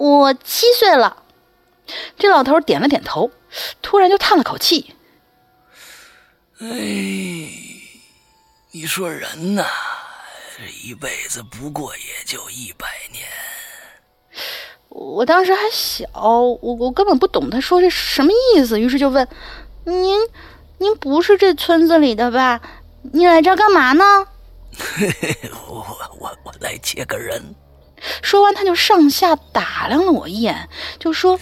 [0.00, 1.24] 我七岁了。”
[2.16, 3.30] 这老头点了点头，
[3.82, 4.94] 突然就叹了口气
[6.60, 6.68] 哎，
[8.70, 9.66] 你说人呐，
[10.56, 13.24] 这一辈子不过也就一百年。
[14.88, 19.26] 我当时还小，我我根本不懂他说这什么意思，于是就问
[19.84, 20.20] ：“您
[20.78, 22.60] 您不是这村子里的吧？
[23.12, 24.04] 你来这儿干嘛呢
[25.66, 25.74] 我
[26.20, 27.42] 我我来接个人。？”
[28.22, 31.38] 说完，他就上下打量了我一眼，就说：“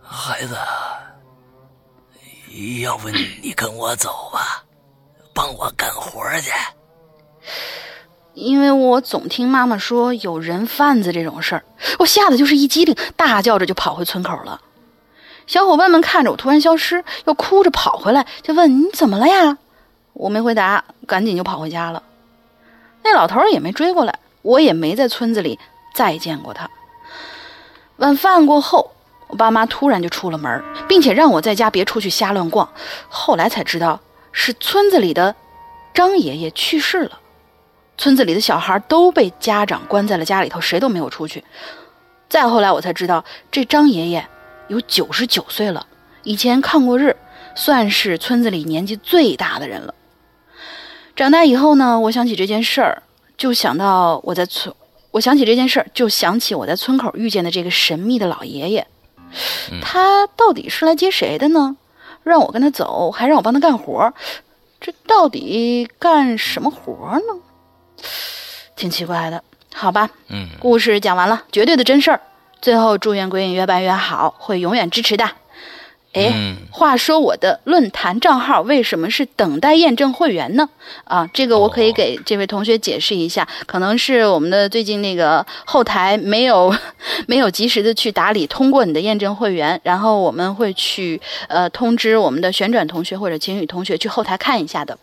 [0.00, 0.56] 孩子，
[2.82, 3.08] 要不
[3.42, 4.64] 你跟我走吧，
[5.34, 6.50] 帮我干活去。”
[8.34, 11.64] 因为我总听妈妈说有人贩子这种事儿，
[11.98, 14.60] 我吓得就是一激灵，大叫着就跑回村口了。
[15.46, 19.56] 小伙伴们看着我突然消失，又哭着跑回来，就问你怎么了呀？
[20.12, 22.02] 我没回答，赶紧就跑回家了。
[23.02, 25.58] 那老头也没追过来，我也没在村子里
[25.92, 26.70] 再见过他。
[27.96, 28.92] 晚饭过后，
[29.26, 32.68] 我爸妈突然就出了门，并且让我在家别出去瞎乱逛。
[33.08, 35.34] 后来才知道是村子里的
[35.92, 37.18] 张爷爷去世了。
[37.98, 41.42] 村子里的小孩都被家长关在了家里头，谁都没有出去。
[42.28, 44.28] 再后来，我才知道这张爷爷
[44.68, 45.86] 有九十九岁了，
[46.22, 47.16] 以前抗过日，
[47.56, 49.94] 算是村子里年纪最大的人了。
[51.16, 53.02] 长大以后呢，我想起这件事儿，
[53.36, 54.74] 就想到我在村，
[55.10, 58.86] 我想起这件事儿，就想起我在村口遇见的这个神秘的老爷爷。
[59.82, 61.76] 他到底是来接谁的呢？
[62.22, 64.12] 让我跟他走，还让我帮他干活，
[64.80, 68.04] 这到底干什么活呢？
[68.74, 69.42] 挺奇怪的，
[69.74, 70.10] 好吧。
[70.28, 72.20] 嗯，故事讲完了，绝对的真事儿。
[72.60, 75.28] 最后祝愿鬼影越办越好，会永远支持的。
[76.16, 80.68] 哎，话说我的论坛账号为什么是等待验证会员呢？
[81.04, 86.74] 啊，这个我可以给这位同学解释一下，可能是我们的最近那个后台没有
[87.28, 94.98] 没有及时的去打理通过你的验证会员，然后我们会去呃通知我们的旋转同学或者晴雨同学去后台看一下的。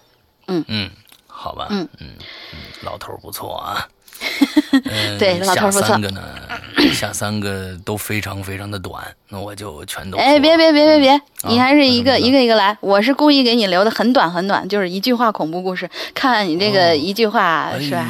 [0.48, 0.90] 嗯嗯，
[1.28, 1.68] 好吧。
[1.70, 2.08] 嗯嗯
[2.54, 3.88] 嗯，老头不错啊。
[5.20, 5.82] 对，老头不错。
[5.82, 6.22] 下三个呢，
[6.94, 10.18] 下三个都非常非常的短，那我就全都。
[10.18, 12.78] 哎，别别别别别，你还是一个一个一个来。
[12.82, 15.90] 我是故意给你留的很短很短，就是一句话恐怖故事。
[16.14, 18.10] 看你这个一句话是吧？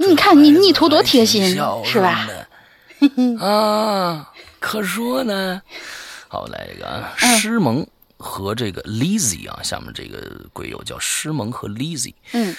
[0.00, 1.44] 你看你逆徒多贴心
[1.84, 2.28] 是吧？
[3.40, 5.60] 啊，可说呢。
[6.28, 10.20] 好，来一个诗萌和这个 Lizzy 啊，下面这个
[10.52, 12.14] 鬼友叫诗萌和 Lizzy。
[12.32, 12.54] 嗯。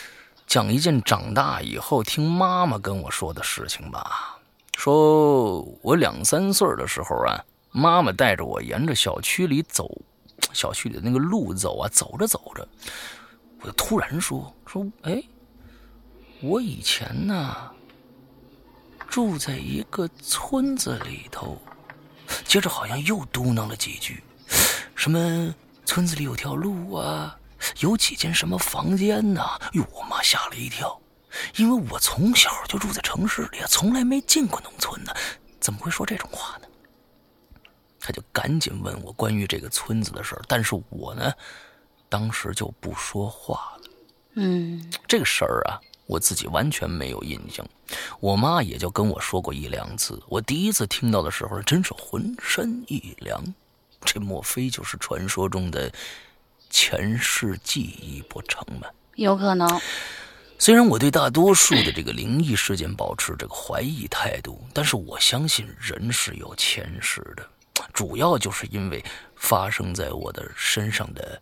[0.50, 4.36] 讲一件长大以后听妈妈跟我说的事情吧。
[4.76, 10.02] 说我两三岁的时候啊，妈妈带着我沿着小区里走，
[10.52, 12.68] 小区里的那个路走啊，走着走着，
[13.62, 15.22] 我就突然说说，哎，
[16.42, 17.56] 我以前呢
[19.08, 21.62] 住在一个村子里头，
[22.46, 24.24] 接着好像又嘟囔了几句，
[24.96, 25.54] 什么
[25.86, 27.36] 村子里有条路啊。
[27.80, 29.42] 有几间什么房间呢？
[29.74, 31.00] 哟，我妈吓了一跳，
[31.56, 35.14] 因为我从小就住在城市里，从来没进过农村呢，
[35.60, 36.68] 怎么会说这种话呢？
[38.00, 41.32] 他就赶紧问我关于这个村子的事儿，但是我呢，
[42.08, 43.90] 当时就不说话了。
[44.36, 47.68] 嗯，这个事儿啊，我自己完全没有印象，
[48.20, 50.22] 我妈也就跟我说过一两次。
[50.28, 53.44] 我第一次听到的时候，真是浑身一凉，
[54.02, 55.92] 这莫非就是传说中的？
[56.70, 58.88] 前世记忆不成吗？
[59.16, 59.82] 有可能。
[60.58, 67.46] 虽然我对大多数的这个灵异事件保持这个怀疑态度，但是我相信人是有前世的。
[67.94, 69.04] 主要就是因为
[69.36, 71.42] 发生在我的身上的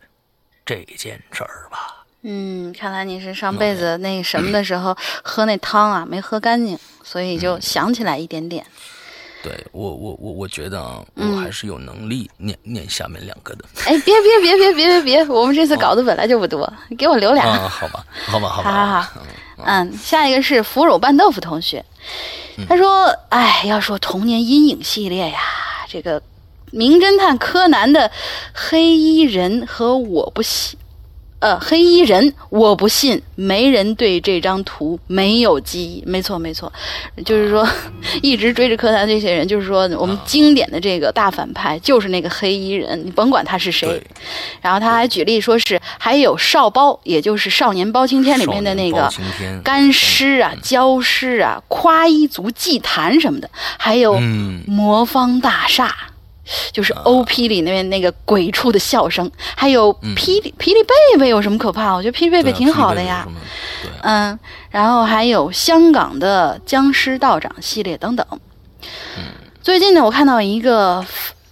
[0.64, 2.06] 这件事儿吧。
[2.22, 8.64] 嗯，看来你是上辈子那什么的时候喝那汤啊没喝干净，所以就想起来一点点。
[9.42, 13.64] 对我，我我我觉得啊，我还是有能力念念下面两个的。
[13.86, 17.44] 哎，别别别别别别别，我们这次稿子本来就不多，给我留俩。
[17.44, 18.70] 啊好吧，好吧，好吧。
[18.70, 19.22] 好好好，
[19.64, 21.84] 嗯，下一个是腐乳拌豆腐同学，
[22.68, 25.38] 他说：“哎，要说童年阴影系列呀，
[25.88, 26.20] 这个
[26.72, 28.10] 名侦探柯南的
[28.52, 30.78] 黑衣人和我不信。”
[31.40, 36.02] 呃，黑衣人，我不信，没人对这张图没有记忆。
[36.04, 36.72] 没错，没错，
[37.24, 37.64] 就是说，
[38.22, 44.02] 一直追着柯南这些人，就是说，我们经典的这个大反派就是那个黑衣人，你甭管他是谁。
[44.60, 49.08] 然后他还举例说是，还有少包，也就是《少年包青天》里面的那个
[49.62, 53.48] 干尸啊、焦尸啊、夸一族祭坛什么的，
[53.78, 54.18] 还有
[54.66, 55.94] 魔方大厦。
[56.72, 61.94] 就是 O P 里那边那个鬼畜的笑声，还有霹雳霹雳贝贝有什么可怕？
[61.94, 63.26] 我觉得霹雳贝贝挺好的呀。
[64.02, 64.38] 嗯，
[64.70, 68.26] 然后还有香港的僵尸道长系列等等。
[69.62, 71.04] 最近呢，我看到一个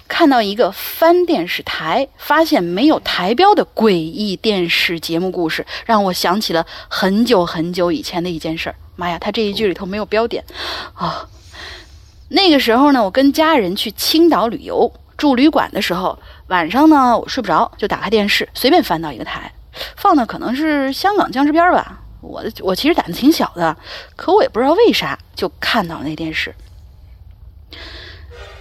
[0.08, 8.76] 看到一个翻电视台，发现没有台标的诡异电视节目故事，让我想起了很久很久以前的一件事儿。
[8.94, 10.42] 妈呀，他这一句里头没有标点
[10.94, 11.28] 啊！
[12.28, 19.52] 那个时候呢，我跟家人去青岛旅游，住旅馆的时候，晚上呢我睡不着，就打开电视，随便翻到一个台，
[19.96, 22.00] 放的可能是香港僵尸片吧。
[22.20, 23.76] 我我其实胆子挺小的，
[24.16, 26.54] 可我也不知道为啥就看到了那电视。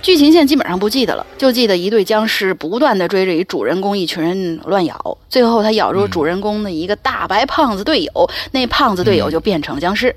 [0.03, 10.15] 剧情线基本上不记得了，就记得一对僵尸不断的追着一主人公一群人乱咬，最后他咬住主人公的一个大白胖子队友，那胖子队友就变成了僵尸。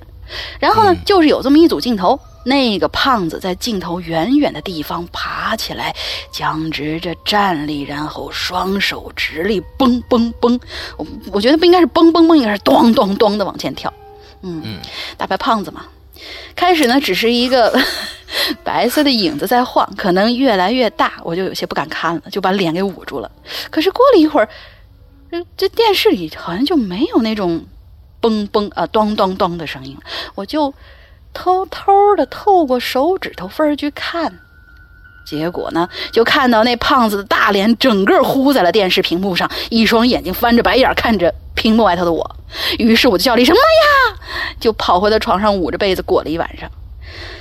[0.61, 5.94] 然后呢，就是有这么一组镜头，那个胖子在镜头远远的地方爬起来，
[6.32, 10.58] 僵直着站立，然后双手直立，嘣嘣嘣。
[10.96, 13.92] 我我觉得不应该是嘣嘣嘣，应该是咚咚咚的往前跳。
[14.40, 14.78] 嗯，
[15.16, 15.84] 大白胖子嘛。
[16.56, 17.78] 开始呢，只是一个
[18.64, 23.30] 白色的影子在晃，可能越来越大，我就有些不敢看了，就把脸给捂住了。
[23.70, 24.48] 可是过了一会儿，
[25.30, 27.64] 这这电视里好像就没有那种
[28.20, 29.96] 嘣嘣啊、咚咚咚的声音，
[30.34, 30.72] 我就
[31.40, 34.40] 偷偷的透过手指头缝去看，
[35.24, 42.37] 结果呢，就看到那胖子的大脸整个糊在了电视屏幕上，一双眼睛翻着白眼看着屏幕外头的我。
[42.81, 44.18] 于是我就叫了一声“妈呀”，
[44.59, 46.68] 就跑回到床上捂着被子裹了一晚上。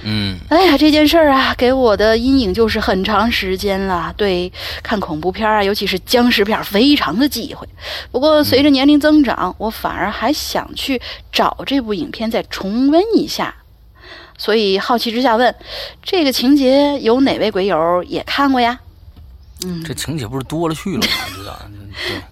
[0.04, 4.14] 嗯，哎呀，这件事儿啊，给我的阴影就是很长时间了。
[4.16, 4.52] 对，
[4.84, 7.68] 看恐怖片啊，尤其是僵尸片，非常的忌讳。
[8.12, 13.56] 不过随着年龄增长，我反而还想去找这部影片再重温一下。
[14.38, 15.54] 所以好奇之下问，
[16.04, 18.80] 这个情节有哪位鬼友也看过呀？
[19.66, 21.08] 嗯，这情节不是多了去了吗？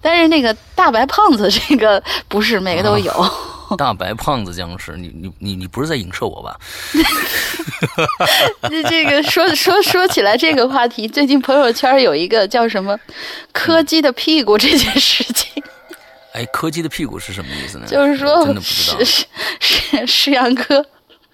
[0.00, 3.12] 但是那个大白胖子这个不是每个都有。
[3.76, 6.56] 大白胖子僵尸，你你你你不是在影射我吧？
[8.70, 12.96] 这这个说说说起来这个话题，最近朋友圈有一个叫什么
[13.52, 15.60] “柯基的屁股”这件事情。
[16.32, 17.86] 哎，柯基的屁股是什么意思呢？
[17.88, 19.02] 就是说，真的不知道。
[19.02, 19.26] 是
[19.58, 20.86] 是是杨哥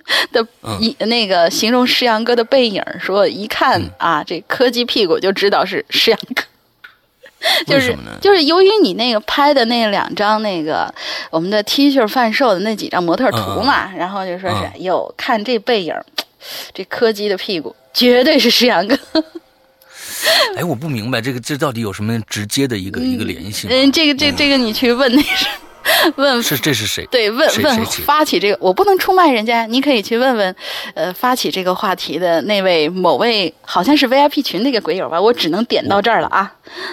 [0.33, 0.47] 的
[0.81, 6.43] 一那个形容石阳哥的背影，说一看啊，这柯基屁股就知道是石阳哥。
[7.67, 10.95] 就是就是由于你那个拍的那两张那个
[11.29, 15.93] 我们的 T 恤贩售的那几张模特图嘛，然后就说是哟，看这背影，
[16.73, 18.97] 这柯基的屁股绝对是石阳哥。
[20.57, 23.67] 哎，我不明白这个这到底有什么直接的一个一个联系？
[23.69, 25.47] 嗯，这个这这个你去问那是。
[26.16, 27.07] 问是这是谁？
[27.11, 30.55] 对，问问发起这个，我不能出卖人家，你可以去问问，
[30.95, 36.53] 呃，发起这个话题的那位某位，好像是 VIP 群那个鬼友吧，我只能点到这儿了啊。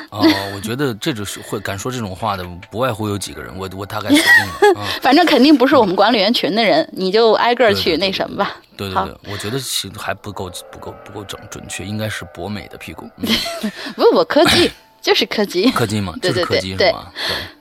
[0.09, 0.25] 哦，
[0.55, 4.85] 我觉得这就是会敢说这种话的，不外乎有几个人，我我大概锁定了。
[5.01, 8.57] 反正肯定不是我们管理员群的人，你就挨个去那什么吧。
[8.75, 13.09] 对对对，我觉得其实还不够不够不够整准确，应该是博美的屁股。
[13.95, 14.71] 不我科技
[15.01, 16.95] 就是科技，科技嘛，对对对对，对。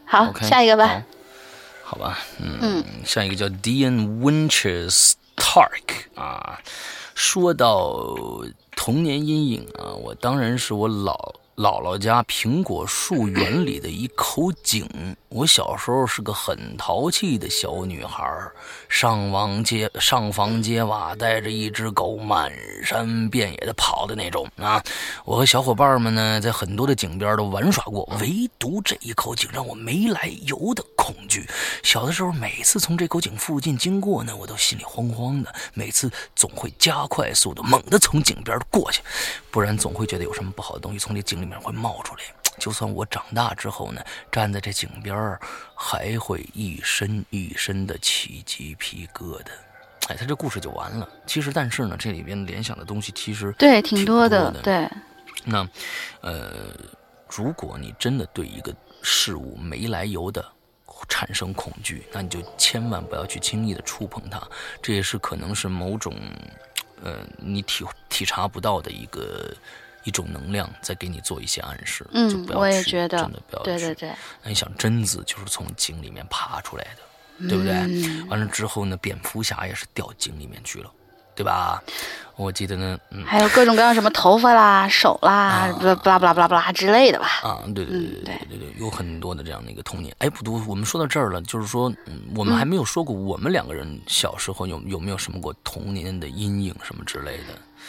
[0.05, 1.03] 好，下一个吧。
[1.91, 6.61] 好吧，嗯，下一个叫 Dean Winchester Stark 啊。
[7.15, 8.15] 说到
[8.77, 11.35] 童年阴影啊，我当然是我老。
[11.57, 14.87] 姥姥家苹果树园里的一口井。
[15.29, 18.25] 我小时候是个很淘气的小女孩，
[18.89, 22.51] 上房揭上房揭瓦，带着一只狗满
[22.83, 24.83] 山遍野的跑的那种啊！
[25.25, 31.47] 我和小伙伴们呢，在很多的井边都玩耍过，唯独这一口井让我没来由的恐惧。
[31.83, 39.03] 小的时候，每次从这口井附近经过呢，我都心里慌慌的，每次总会加快速度，猛地从井边过去，
[39.51, 41.49] 不然总会觉得有什么不好的东西从这井里。
[41.49, 42.21] 面会冒出来，
[42.59, 45.39] 就算我长大之后呢，站在这井边
[45.75, 49.51] 还会一身一身的起鸡皮疙瘩。
[50.09, 51.09] 哎，他这故事就完了。
[51.27, 54.51] 其实，但是呢，这里边联想的东西其实对挺多的。
[54.63, 54.89] 对，
[55.45, 55.69] 那
[56.21, 56.75] 呃，
[57.29, 60.45] 如果你真的对一个事物没来由的
[61.09, 64.41] 产生恐惧，那你就千万不要去轻易的触碰它。
[64.83, 66.15] 这也是可能是某种
[67.03, 69.55] 呃你体体察不到的一个。
[70.05, 74.11] 一种能量在给你做一些暗示，嗯，我也觉得，真的不要对对对。
[74.43, 78.27] 那你想，贞子就是从井里面爬出来的，对不对？
[78.29, 80.91] 完了之后呢，蝙蝠侠也是掉井里面去了，
[81.35, 81.83] 对吧？
[82.37, 87.27] 我记得呢，嗯，还有各种各样什么头发啦、手啦，不不啦不啦不啦不啦之类的吧？
[87.43, 90.15] 啊，对对对对对对，有很多的这样的一个童年。
[90.21, 97.45] 哎，不多，我们说到这儿了，就是说，嗯，我们还没有说过，我们两个人小时候有有没有什么过童年的阴影什么之类的？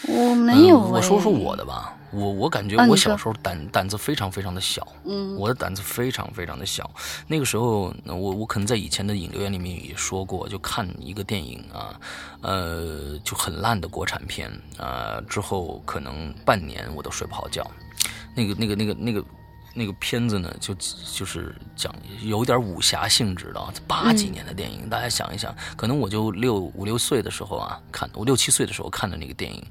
[0.07, 1.95] 我没有，我说说我的吧。
[2.12, 6.89] 我我感觉我小时候胆胆子非常非常的小，嗯，我的胆子非常非常的小。
[7.27, 11.99] 那个时候，我我可能在以前的影留言里面也说过，就看一个电影啊，
[12.41, 17.63] 呃，就很烂的国产片啊，之后可能半年我都睡不好觉。
[18.33, 19.23] 那个那个那个那个
[19.73, 20.73] 那个片子呢，就
[21.13, 29.63] 就是讲有点武侠性质的啊，八几年的电影，大家想一想，可能我就六五六岁的时候啊，看我六七岁的时候看的那个电影，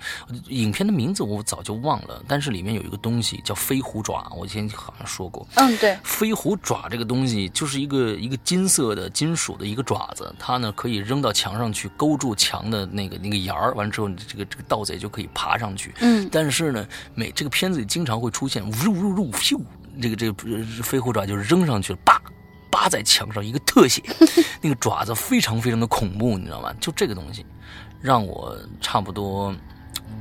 [0.49, 19.61] 影片的名字我早就忘了，但是里面有一个东西叫飞虎爪，我以前好像说过，嗯，对，飞虎爪这个东西就是一个一个金色的金属的一个爪子，它呢可以扔到墙上去勾住墙的那个那个沿儿，完之后这个这个盗贼就可以爬上去，嗯，但是呢，每这个片子里经常会出现呜呜呜咻。
[20.01, 22.21] 这个这个飞虎爪就扔上去了，叭，
[22.71, 24.03] 扒在墙上一个特写，
[24.63, 26.73] 那个爪子非常非常的恐怖，你知道吗？
[26.81, 27.45] 就这个东西，
[28.01, 29.55] 让我差不多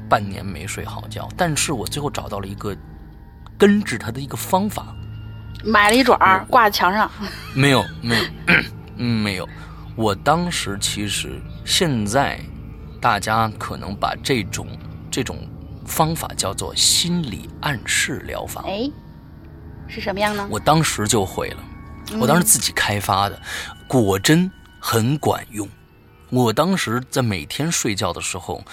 [0.09, 1.29] 半年没睡好觉。
[1.37, 2.75] 但是我最后找到了一个
[3.57, 4.95] 根治它的一个方法，
[5.63, 6.17] 买了一爪
[6.49, 7.09] 挂在墙上。
[7.53, 8.23] 没有，没有，
[8.97, 9.47] 嗯，没有。
[9.95, 12.39] 我当时其实现在
[13.01, 14.67] 大家可能把这种
[15.09, 15.37] 这种
[15.85, 18.63] 方法叫做心理暗示疗法。
[18.65, 18.89] 哎。
[19.89, 20.47] 是什么样呢？
[20.49, 21.63] 我当时就会了，
[22.19, 23.41] 我当时自己开发的，
[23.87, 25.67] 果真很管用。
[26.29, 28.63] 我当时在每天睡觉的时候，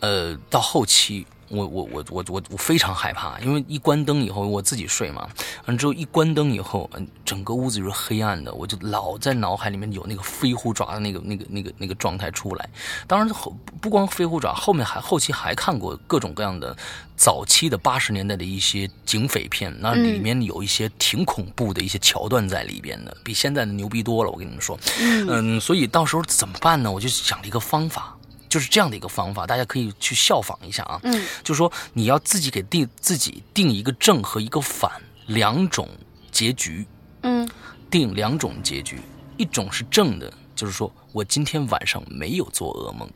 [0.00, 1.26] 呃，到后期。
[1.54, 5.28] 我我我我我我非常害怕，因为一关灯以后我自己睡嘛，
[5.66, 12.68] 完之后一关灯以后，嗯整个屋子就是黑暗的，我就老在脑海里面有那个飞虎爪的那个那个那个那个状态出来。
[13.06, 16.76] 当然后不光飞虎爪，后面还后期还看过各种各样的
[17.16, 24.30] 早期的八十年代的一些警匪片，那里面有一些挺恐怖的一些桥段在里边的，比现在的牛逼多了。
[24.30, 26.90] 我跟你们说，嗯，所以到时候怎么办呢？
[26.90, 28.13] 我就想了一个方法。
[28.54, 31.00] 就是这样的一个方法，大家可以去效仿一下啊。
[31.02, 34.92] 嗯，就是说你要自己给定自己定一个正和一个反
[35.26, 35.88] 两种
[36.30, 36.86] 结局。
[37.22, 37.48] 嗯，
[37.90, 39.00] 定两种结局，
[39.36, 43.08] 一种是正的，就是说我今天晚上没有做噩梦；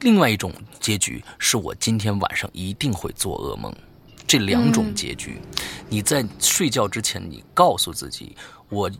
[0.00, 3.74] 另外一种结局是我今天晚上一定会做噩梦。
[4.26, 5.40] 这两种结局，
[5.88, 8.36] 你在睡觉之前，你告诉自己，
[8.68, 8.90] 我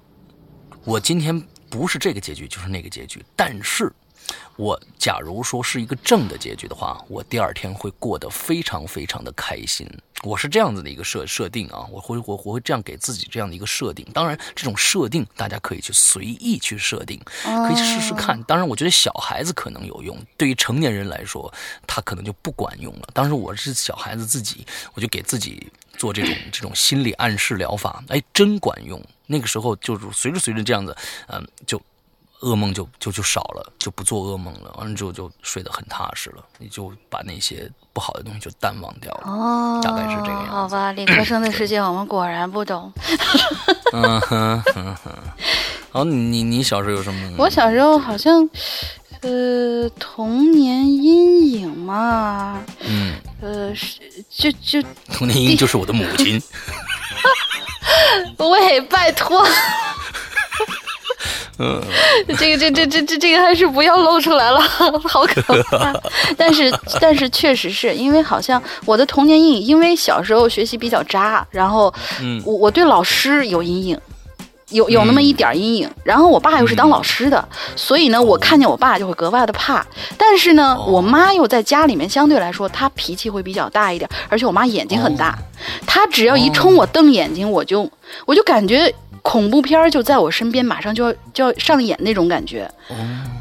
[0.82, 3.92] 我今天不是这个结局，就是那个结局，但是。
[4.56, 9.86] 我假如说是一个正的结局的话，我第二天会过得非常非常的开心。
[10.22, 14.06] 我是这样子的一个设设定啊，我会我我会这样给自己这样的一个设定。
[14.14, 18.42] 当然，这种设定大家可以去随意去设定，可以试试看。
[18.44, 21.52] 当然，我觉得小孩子可能有用，对于成年人来说，
[21.86, 23.08] 他可能就不管用了。
[23.12, 29.00] 当时我是小孩子自己，我就给自己做这种这种心理暗示疗法，哎，真管用。
[29.26, 30.96] 那个时候就是随着随着这样子，
[31.28, 31.80] 嗯，就。
[32.40, 34.74] 噩梦就就就少了，就不做噩梦了。
[34.78, 39.22] 完了之后就睡得很踏实了，你就把那些不好的东西就淡忘掉了。
[39.24, 40.50] 哦，大概是这个样子。
[40.50, 42.92] 好吧，理科生的世界我们果然不懂。
[43.92, 45.12] 嗯哼哼哼。
[45.90, 47.36] 好，你你小时候有什么？
[47.38, 48.48] 我小时候好像，
[49.22, 52.62] 呃，童年阴影嘛。
[52.80, 53.16] 嗯。
[53.40, 54.82] 呃，是就就
[55.12, 56.40] 童年阴影就是我的母亲。
[58.38, 59.46] 喂，拜托。
[61.58, 61.80] 嗯，
[62.38, 64.60] 这个这这这这这个还是不要露出来了，
[65.08, 65.94] 好可怕。
[66.36, 71.92] 但是但是确实是因为好像我的童年阴影，因为小时候学习比较渣，然后
[72.44, 73.98] 我我对老师有阴影，
[74.68, 75.90] 有有那么一点阴影。
[76.04, 79.86] 然后我爸又是当老师的，所以呢，我看见我爸就会格外的怕。
[80.18, 85.38] 但是呢，我妈又在家里面相对来说，她脾气会比较大一点，而且我妈眼睛很大，
[85.86, 87.90] 她只要一冲我瞪眼睛，我就
[88.26, 88.94] 我就感觉。
[89.26, 92.70] 恐怖片就在我身边，马上就要就要上演那种感觉。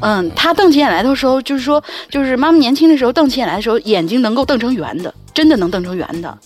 [0.00, 1.80] 嗯，他瞪起眼来的时候，就是说，
[2.10, 6.36] 就是妈妈年轻的时候瞪起眼来的时候，眼睛能够瞪成圆的，真的能瞪成圆的，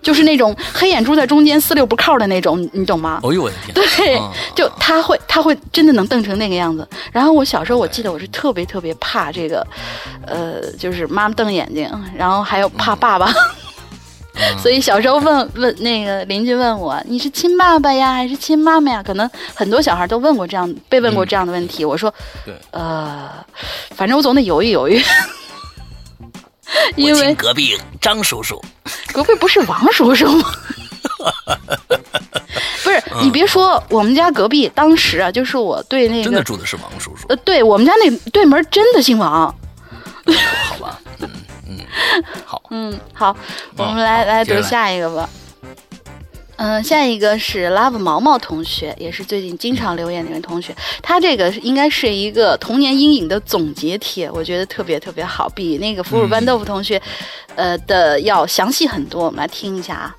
[0.00, 3.20] 就是那种黑眼珠在中间四六不靠的那种，你懂吗？
[3.22, 3.74] 哦呦我的天！
[3.74, 4.20] 对，
[4.54, 6.88] 就他会他会真的能瞪成那个样子。
[7.12, 9.66] 然后我小时候我记得我是特别特别怕这个，
[10.26, 11.86] 呃，就是妈妈瞪眼睛，
[12.16, 13.30] 然后还有怕爸爸。
[14.60, 19.02] 所以小时候问问那个邻居问我你是亲爸爸呀还是亲妈妈呀？
[19.02, 21.84] 可能很多小孩都问过这样被问过这样的问题。
[21.84, 22.12] 我说，
[22.44, 23.30] 对，呃，
[23.94, 25.00] 反正我总得犹豫犹豫。
[26.96, 28.60] 因为隔壁张叔叔，
[29.12, 30.50] 隔壁不是王叔叔吗？
[32.82, 37.26] 不是，你别说，我们家隔壁当时啊，就是我对那个真的住的是王叔叔。
[37.28, 39.54] 呃，对我们家那对门真的姓王。
[40.64, 40.98] 好吧。
[41.20, 41.30] 嗯，
[42.44, 43.36] 好，嗯，好，
[43.76, 45.28] 我们来来读下一个吧。
[46.56, 50.72] 嗯，下一个是 Love 毛毛同学，也是最近经常留言的一位同学。
[51.02, 57.02] 他这个应该是一个童年阴影的总结帖，我觉得特别特别好，比那个腐乳拌豆腐同学，
[57.56, 59.24] 呃的要详细很多。
[59.24, 60.16] 我们来听一下啊。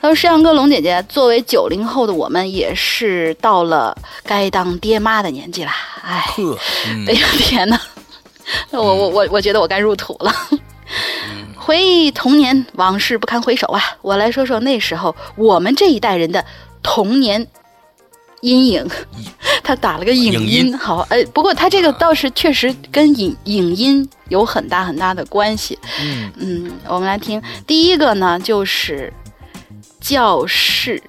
[0.00, 5.70] 他说：“山羊哥、龙姐姐，作为九零后的我们，也是到了该当爹妈的年纪了。
[6.02, 6.24] 哎，
[7.08, 7.80] 哎呀天哪，
[8.70, 10.32] 我我我我觉得我该入土了。”
[11.56, 13.80] 回忆童年往事不堪回首啊！
[14.02, 16.44] 我来说说那时候我们这一代人的
[16.82, 17.46] 童年
[18.42, 18.86] 阴影。
[19.62, 25.78] 他打了个影影音，好，哎，不过他这个倒是确实跟影影音有很大很大的关系。
[26.02, 26.30] 嗯。
[26.36, 29.10] 嗯，我们来听第一个呢，就是
[30.02, 31.02] 教室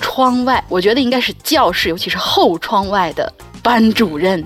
[0.00, 3.32] 窗外，我觉得应该是教室，尤其是后窗外的
[3.62, 4.44] 班主任，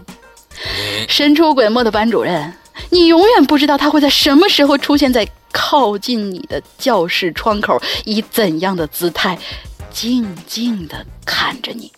[0.63, 2.53] 哎神出鬼没的班主任，
[2.91, 9.39] 你永远不知道他会在什么时候出现在靠近你的教室窗口，以怎样的姿态，
[9.91, 11.91] 静静的看着你。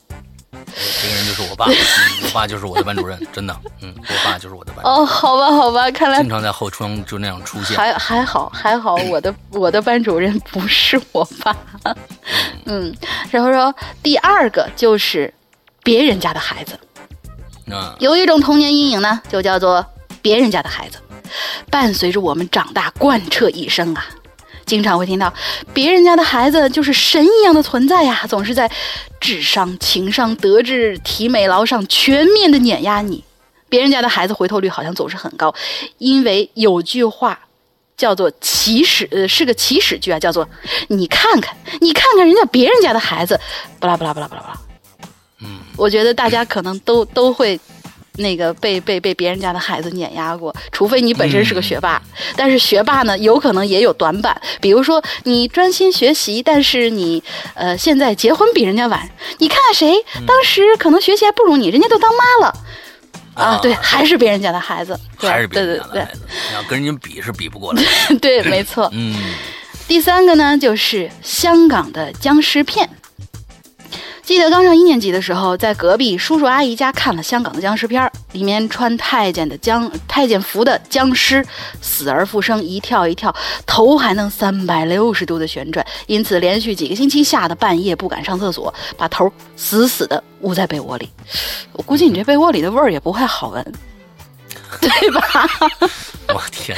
[1.00, 1.74] 这个人就是我爸，嗯
[2.24, 7.76] 我爸就是我的班主任，真的，嗯，我爸就是我的班主任，哦，好吧，好吧，看来经常在后窗就那样出现。
[7.76, 11.56] 还还好还好，我的我的班主任不是我爸。
[12.66, 12.92] 嗯，
[13.30, 13.72] 然后说
[14.02, 15.32] 第二个就是
[15.82, 16.78] 别人家的孩子，
[17.66, 19.84] 嗯有一种童年阴影呢，就叫做
[20.24, 20.96] 别人家的孩子，
[21.70, 24.06] 伴随着我们长大，贯彻一生啊。
[24.64, 25.30] 经常会听到
[25.74, 28.70] 别人家的孩子就是神一样的存在呀，总是在
[29.20, 33.22] 智商、情商、德智体美劳上全面的碾压你。
[33.68, 35.54] 别人家的孩子回头率好像总是很高，
[35.98, 37.38] 因为有句话
[37.94, 40.48] 叫做起始，呃，是个起始句啊，叫做
[40.88, 43.38] 你看看，你看看人家别人家的孩子，
[43.78, 44.58] 巴拉巴拉巴拉巴拉。
[45.42, 47.60] 嗯，我觉得大家可能都都会。
[48.16, 52.00] 那个被被被别人家的孩子碾压过，除非你本身是个学霸，
[52.36, 54.40] 但是学霸呢，有可能也有短板。
[54.60, 57.22] 比如说你专心学习，但是你
[57.54, 59.94] 呃现在结婚比人家晚，你看看谁
[60.26, 62.54] 当时可能学习还不如你，人家都当妈了
[63.34, 68.18] 啊，对，还是别人家的孩子，对还是别人家的孩子，你要跟人家比是比不过来的。
[68.20, 68.88] 对，没错。
[68.92, 69.16] 嗯，
[69.88, 72.88] 第三个呢，就是香港的僵尸片。
[74.24, 81.44] 记得刚上一年级的时候，在隔壁叔叔阿姨家看了香港的僵尸片儿，里面穿太监的僵太监服的僵尸
[81.82, 83.34] 死而复生，一跳一跳，
[83.66, 91.10] 头还能三百六十度的旋转，因此连续几个星期吓得半夜不敢上厕所，把头死死的捂在被窝里。
[91.72, 93.72] 我估计你这被窝里的味儿也不会好闻，
[94.80, 95.20] 对吧？
[96.28, 96.76] 我天，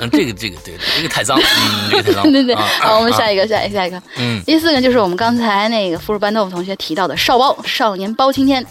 [0.00, 2.30] 嗯，这个这个对对，这个太脏，嗯，这个太脏。
[2.30, 4.00] 对对，啊好，我们下一一个，下一个，下一个。
[4.18, 8.62] 嗯第四个就是我们刚才那个富士班豆腐同学提到的《少包少年包青天》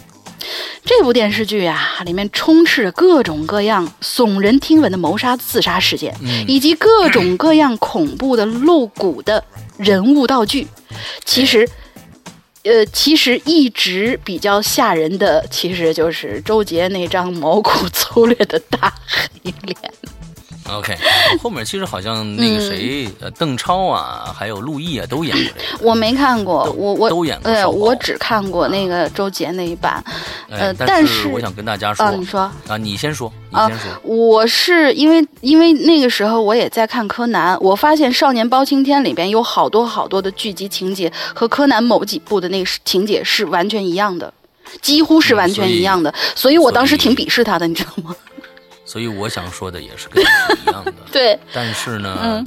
[0.84, 9.44] 这部电视剧啊，里面充斥着各种各样耸人听闻的谋杀、自杀事件，嗯以及各种各样恐怖的露骨的
[9.76, 10.66] 人物道具。
[11.24, 11.68] 其实。
[12.66, 19.76] 呃，其实一直比较吓人的，其实就是周杰那张毛骨粗略的大黑脸。
[20.72, 20.96] OK，
[21.42, 25.84] 后面其实好像那个谁，呃，邓超啊，还有陆毅啊，都演过这个。
[25.84, 30.02] 我没看过，我我都演过对，我只看过那个周杰那一版。
[30.48, 33.88] 呃哎，但但是我想跟大家说啊，你说啊，你先说，你啊先说。
[34.02, 44.32] 我是因为因为那个时候我也在看柯南，我发现《少年包青天》里边有好多好多的剧集情节和柯南某几部的那个情节是完全一样的，
[44.82, 48.14] 几乎是完全一样的，所以我当时挺鄙视他的，你知道吗？
[48.86, 50.92] 所以我想说的也是跟你是一样的。
[51.12, 52.46] 对，但是呢，嗯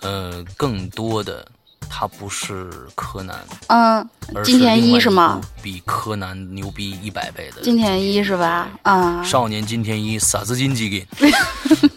[0.00, 1.46] 呃，更多的
[1.90, 5.40] 他不是柯南，嗯，而金田一是吗？
[5.62, 8.70] 比柯南牛逼一百倍的金田一是吧？
[8.82, 11.06] 啊，少年金田一傻子金吉给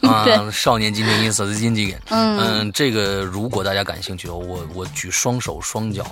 [0.07, 1.97] 啊，少年金田一傻子金吉给。
[2.09, 6.05] 嗯嗯，这个如果大家感兴趣，我我举双手双脚，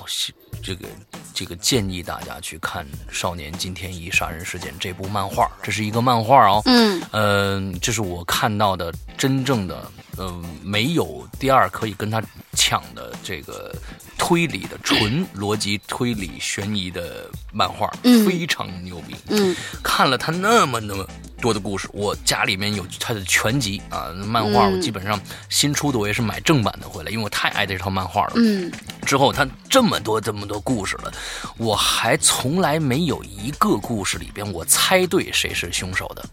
[0.62, 0.88] 这个
[1.34, 6.62] 这个建议大家去看《少年金天一杀人事件》这部漫画，这是一个漫画哦。
[6.66, 12.22] 嗯嗯，这是我看到的真正的，呃，没有第二可以跟他
[12.54, 13.76] 抢的这个
[14.18, 18.26] 推理的纯逻辑推理悬疑的漫画，嗯。
[18.26, 19.16] 非常牛逼。
[19.30, 19.56] 嗯。
[19.84, 21.08] 看了他那么那么
[21.42, 24.74] 多的故事，我家里面有他的全集啊，漫画嗯。
[24.74, 28.34] 我基本上新出的我也是买正版的回来，因为我太爱这套漫画了。
[28.36, 28.72] 嗯。
[29.06, 31.12] 之后他这么多这么多故事了，
[31.58, 36.26] 我还从来没有一个故事里边我猜对谁是凶手的，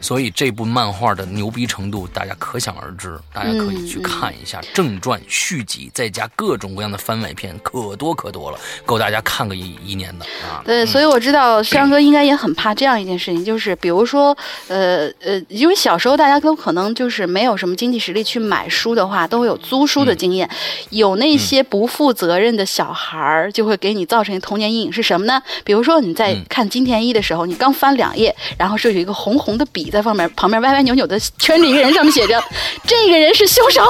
[0.00, 10.62] 所以这部漫画的牛逼程度大家可想而知，大家可以去看一下正传、续集，再加各种各样的番外篇，可多可多了，够大家看个一一年的啊。
[10.64, 14.36] 对，所以我知道山哥应该也很怕这样一件事情，就是比如说，
[14.68, 20.48] 呃呃，因为小时候大家都可能就是没有什么经济实力去买书的话，都会有租书的经验。
[20.90, 25.42] 有那些不负责任的小孩儿，就会给你造成童年阴影是什么呢？
[25.64, 32.42] 比如说你在嗯看金田一的时候，你刚翻两页，然后是有一个红红的笔在旁边，旁边歪歪扭扭的圈着一个人，上面写着
[32.86, 33.82] “这个人是凶手”，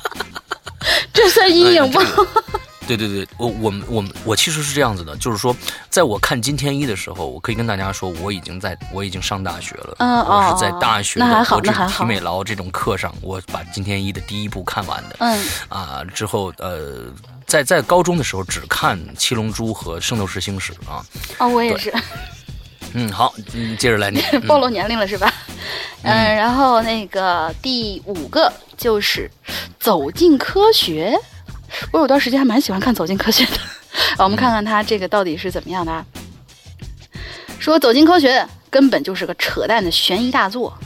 [1.12, 2.02] 这算阴影吗？
[2.86, 5.54] 对对对，我我们我们我其实是这样子的，就是说，
[5.88, 11.44] 在我看金天一的时候，我可以跟大家说，我已经在我已经上大学了，嗯我是哦在大学的
[11.88, 15.16] 体美劳这种课上，我把金天一的第一部看完的。
[15.20, 17.04] 嗯啊，之后呃，
[17.46, 21.06] 在在高中的时候只看《七龙珠》和《圣斗士星矢》啊。
[21.38, 21.94] 哦，我也是，
[22.94, 24.20] 嗯，好，嗯，接着来你。
[24.32, 25.32] 嗯暴露年龄了是吧？
[26.02, 29.30] 嗯，然后那个第五个就是
[29.78, 31.16] 走进科学。
[31.92, 33.56] 我有段时间还蛮喜欢看《走进科学》的，
[34.18, 36.04] 啊，我们看看它这个到底是怎么样的啊？
[37.60, 40.76] 说《走进科学》根本就是个扯淡的悬疑大作。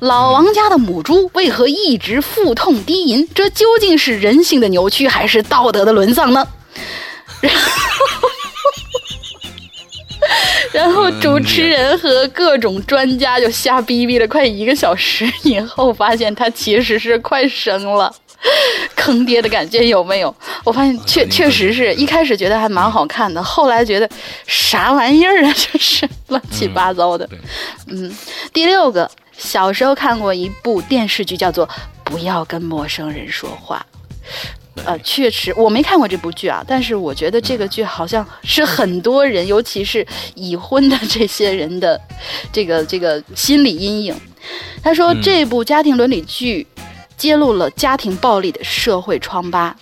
[0.00, 3.28] 老王家的母猪为何一直腹痛低吟？
[3.34, 6.46] 这究竟是人性的扭曲，还是道德的沦丧呢？
[10.72, 18.14] 然后主持人和各种专家就瞎逼逼了快一个小时以后，发现他其实是快生了。
[18.96, 20.34] 坑爹的感觉有没有？
[20.64, 24.08] 我发现确确实是一开始觉得还蛮好看的，后来觉得
[24.46, 27.24] 啥玩意儿啊， 就是乱七八糟的。
[27.28, 27.38] 对
[27.86, 28.12] 嗯，
[28.52, 31.64] 第六个，小时候看过一部电视剧，叫做
[32.02, 33.84] 《不要跟陌生人说话》。
[34.84, 42.00] 呃，确实我没看过这部剧啊，但是我觉得这个剧好像是很多人，尤其是已婚的这些人的
[42.52, 44.14] 这个这个心理阴影。
[44.82, 46.66] 他说嗯这部家庭伦理剧。
[47.14, 49.72] 揭露了家庭暴力的社会疮疤，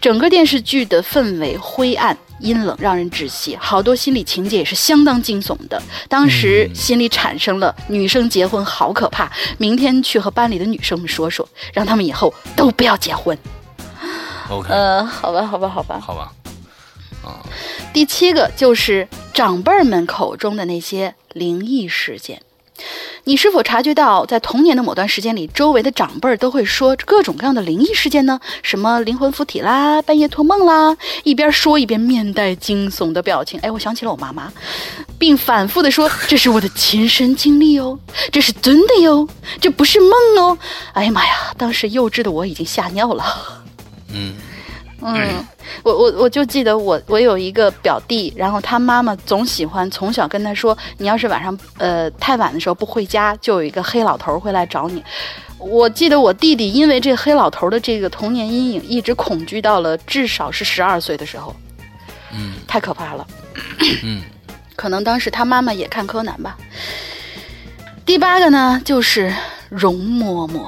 [0.00, 3.56] 整个电视剧的氛围灰暗、阴冷，让人窒息。
[3.60, 5.80] 好多心理情节也是相当惊悚的。
[6.08, 13.38] 当时嗯心里产生了女生结婚好可怕，明天去和班里的女生们说说，让他们以后都不要结婚。
[14.50, 16.00] OK，、呃，好吧，好吧，好吧。
[16.04, 16.32] 好吧。
[17.24, 17.38] 啊，
[17.92, 22.42] 第七个就是长辈儿们口中的那些灵异事件。
[23.24, 28.40] 你是否察觉到，在童年的某段时间里，周围的长辈儿都会说各种各样的灵异事件呢？
[28.62, 33.60] 什么灵魂附体啦，半夜托梦啦，一边说一边面带惊悚的表情。
[33.60, 34.50] 哎，我想起了我妈妈，
[35.18, 37.98] 并反复的说：“这是我的亲身经历哦，
[38.32, 39.28] 这是真的哟，
[39.60, 40.58] 这不是梦哦。”
[40.94, 43.59] 哎呀妈呀，当时幼稚的我已经吓尿了。
[44.12, 44.34] 嗯
[45.02, 45.46] 嗯，
[45.82, 55.02] 我我我就记得我我有一个表弟，然后他妈妈总喜欢从小跟他说，你要是晚上呃太晚的时候不回家，就有一个黑老头会来找你。
[55.58, 61.56] 我记得我弟弟因为这黑老头的这个童年阴影，一直恐惧到了至少是十二岁的时候，
[62.34, 63.26] 嗯太可怕了。
[64.02, 64.22] 嗯
[64.76, 66.58] 可能当时他妈妈也看柯南吧。
[68.04, 69.34] 第八个呢，就是
[69.70, 70.66] 容嬷嬷。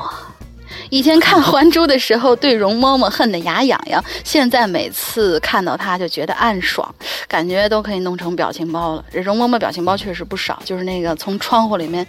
[0.92, 6.94] 以前看《还珠》的时候，对容嬷嬷恨得牙痒痒，现在每次看到她就觉得暗爽，
[7.26, 9.02] 感觉都可以弄成表情包了。
[9.10, 12.06] 容嬷嬷表情包确实不少，就是那个从窗户里面，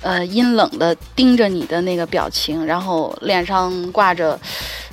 [0.00, 4.40] 呃，阴冷的盯着你的那个表情，然后脸上挂着，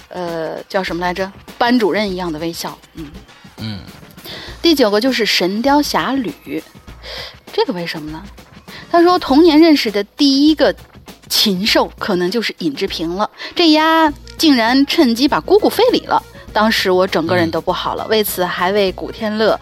[0.10, 3.10] 呃，叫什么来着，班主任一样的微笑，嗯。
[3.60, 3.80] 嗯，
[4.62, 6.30] 第九个就是《神雕侠侣》，
[7.54, 8.22] 这个为什么呢？
[8.92, 10.76] 他说童年认识的第一个
[11.30, 16.22] 禽兽可能就是尹志平了，这丫竟然趁机把姑姑非礼了。
[16.52, 19.58] 当时我整个人都不好了，为此还为古天乐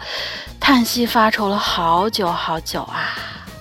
[0.58, 3.14] 叹息发愁了好久好久啊。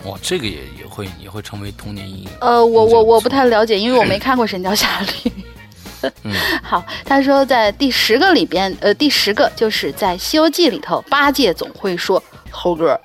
[0.06, 2.30] 哇，这个也也会也会成为童年阴影。
[2.40, 5.30] 呃，我我我不太了解，因为我没 看过《神雕侠侣》。
[6.24, 6.34] 嗯
[6.64, 13.00] 好，他说在第十个里边，呃，第十个就是在《西游记》里头，八戒总会说：“猴哥，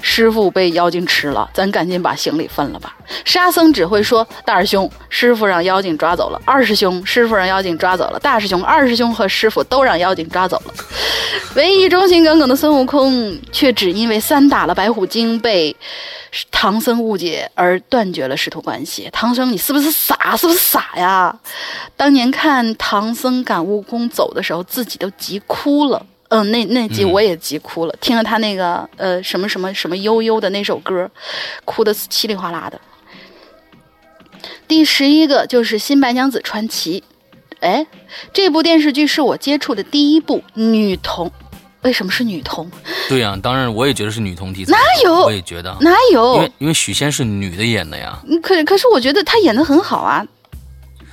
[0.00, 10.74] 师傅被妖精吃了，咱赶紧把行李分了吧。”沙僧只会说：“大师兄，师傅让妖精抓走了；二师兄，师傅让妖精抓走了；大师兄，二师兄和师傅都让妖精抓走了。”
[11.54, 15.74] 唯一忠心耿耿的孙悟空，却只因为三打了白虎精被
[16.50, 19.08] 唐僧误解而断绝了师徒关系。
[19.12, 20.34] 唐僧，你是不是傻？
[20.36, 21.38] 是不是傻呀？
[21.94, 26.06] 当年看唐僧赶悟空走的时候，自己都急哭了。
[26.34, 31.10] 嗯，那那集我也急哭了，听了他那个呃什么什么什么悠悠的那首歌，
[31.66, 32.80] 哭的稀里哗啦的。
[34.66, 37.04] 第十一个就是《新白娘子传奇》，
[37.60, 37.86] 哎，
[38.32, 41.30] 这部电视剧是我接触的第一部女童。
[41.82, 42.70] 为什么是女童？
[43.10, 44.72] 对呀、当然我也觉得是女童题材。
[44.72, 46.52] 哪有我也觉得，哪有因有为？
[46.60, 50.26] 因为许仙是女的演的呀，嗯可可是我觉得她演的很好啊。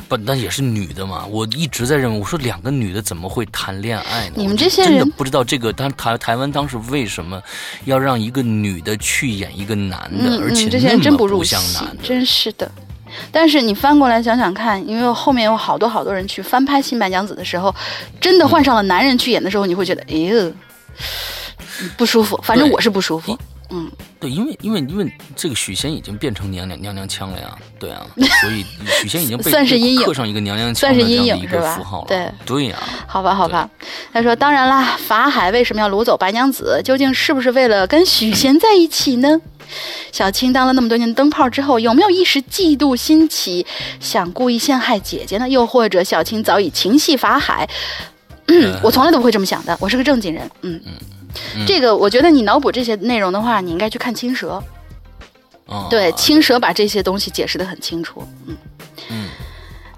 [0.10, 1.26] 不，那也是女的嘛。
[1.28, 4.34] 我一直在认为，我说两个女的怎么会谈恋爱呢？
[4.36, 7.42] 你们这些人真的不知道这个当台台湾当时为什么
[7.86, 12.04] 要让一个女的去演一个男的，嗯而且嗯，这些人那么不像男，的。
[12.04, 12.70] 真是的。
[13.32, 17.74] 但是你翻过来想想看，因为后面有好多好多人去翻拍《新白娘子》的时候，
[18.20, 20.52] 真的换上了男人去演的时候，你会觉得，哎呦，
[21.98, 22.40] 不舒服。
[22.44, 23.38] 反正我是不舒服。
[23.72, 23.90] 嗯，
[24.20, 28.06] 对，因为因为因为这个许仙已经变成娘娘娘娘腔了呀，对啊，
[28.42, 28.66] 所以
[29.02, 32.08] 许仙已经被算是阴影刻上一个娘娘腔算是阴的这样的一个符号了。
[32.08, 33.70] 对对呀、好吧，好吧。
[34.12, 36.82] 他说：“当然啦，法海为什么要掳走白娘子？
[36.84, 39.40] 究竟是不是为了跟许仙在一起呢？
[40.12, 43.64] 小青当了那么多年灯泡之后，有没有一时嫉妒心起，
[44.00, 45.48] 想故意陷害姐姐呢？
[45.48, 47.70] 又或者小青早已情系法海？
[48.48, 50.50] 嗯，我从来都不会这么想的，我是个正经人。
[50.62, 50.94] 嗯嗯，
[51.68, 54.62] 这个我觉得你脑补这些内容的话，你应该去看青蛇。
[55.66, 58.28] 哦对，青蛇把这些东西解释的很清楚。
[58.48, 58.58] 嗯
[59.10, 59.30] 嗯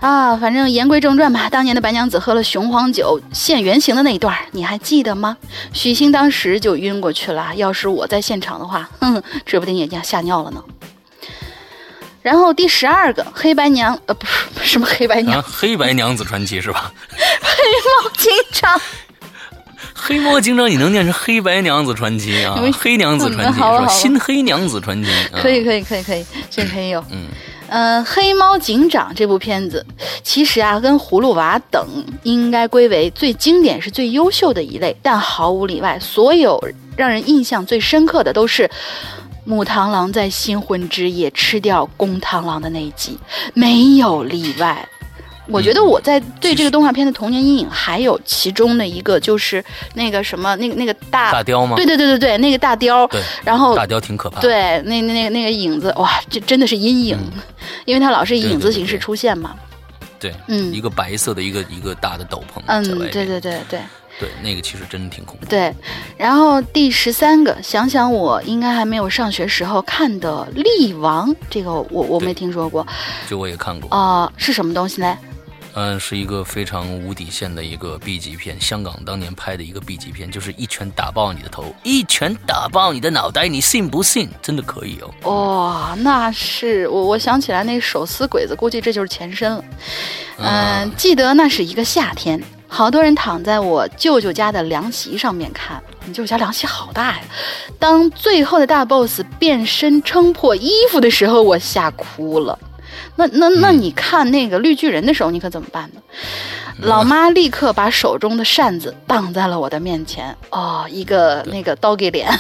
[0.02, 1.48] 啊，反正言归正传吧。
[1.50, 5.38] 当年的白娘子喝了雄黄酒现原形的那一段，你还记得吗？
[5.74, 7.54] 许昕当时就晕过去了。
[7.56, 10.64] 要是我在现场的话， 哼，指不定也吓吓尿了呢。
[12.22, 16.92] 然后第十二个黑白娘，呃，不是什么黑白娘，啊，黑白娘子传奇是吧？
[18.18, 18.80] 经常
[19.94, 22.56] 黑猫警长你能念成黑白娘子传奇啊？
[22.80, 23.68] 黑娘子传奇是吧？
[23.68, 27.04] 嗯好吧好吧新黑娘子传奇，啊可以，可以，可以，可以，这可以有。
[27.12, 27.26] 嗯
[27.74, 29.86] 嗯，黑猫警长》这部片子，
[30.22, 31.88] 其实啊，跟《葫芦娃》等
[32.24, 36.62] 应该归为最经典、是最优秀的一类，但毫无例外，所有
[36.98, 38.70] 让人印象最深刻的都是
[39.46, 43.18] 母螳螂在新婚之夜吃掉公螳螂的那一集，
[43.54, 44.86] 没有例外。
[45.48, 49.64] 我觉得我在对这个动画片的童年阴影，还有其中的一个就是
[49.96, 51.76] 那个什么，那个那个大，大雕吗？
[51.76, 54.42] 对对对对对，那个大雕，对，然后大雕挺可怕的。
[54.42, 57.18] 对，那那那个那个影子，哇，这真的是阴影，
[57.86, 59.56] 因为它老是以影子形式出现嘛。
[60.20, 62.84] 对，嗯一个白色的一个一个大的斗篷嗯。
[63.10, 63.80] 对对对对
[64.22, 65.48] 对，那个其实真的挺恐怖。
[65.48, 65.74] 对。
[66.16, 72.86] 然后第十三个，想想我应该还没有上学时候看的《力王》，这个我我没听说过
[73.28, 75.18] 就我也看过，啊、是什么东西嘞？
[75.74, 84.30] 嗯，是一个非常无底线的一个 B 级片，香港当年拍的一个 B 级片，就是一拳打爆你的头，一拳打爆你的脑袋，你信不信？
[84.42, 85.32] 真的可以哦。
[85.32, 89.64] 哇、那是我我想起来那手撕鬼子，估计这就是前身了。
[90.40, 92.44] 嗯、记得那是一个夏天，
[92.74, 95.84] 好多人躺在我舅舅家的凉席上面看。
[96.06, 97.22] 你舅舅家凉席好大呀！
[97.78, 102.58] 当最后的大 boss 变身撑破衣服的时候，我吓哭了。
[103.18, 106.02] 那那那你看那个绿巨人的时候，你可怎么办呢？
[106.80, 110.34] 老妈立刻把手中的扇子挡在了我的面前。
[110.50, 112.32] 哦，一个那个刀给脸。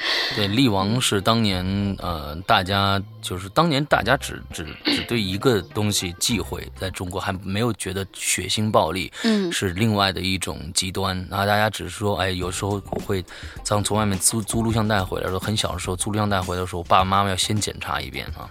[0.34, 1.64] 对，力王是当年
[1.98, 9.50] 呃，大家就是当年大家只只只对一个东西忌讳，在中国还没有觉得血腥暴力嗯。
[9.52, 13.24] 是另外的一种极端，然后大家只是说，哎，有时候会
[13.64, 18.48] 从从外面租租录像带回来的时候，很小的时候租录像带回来的时候，爸爸妈妈要先检查一遍啊，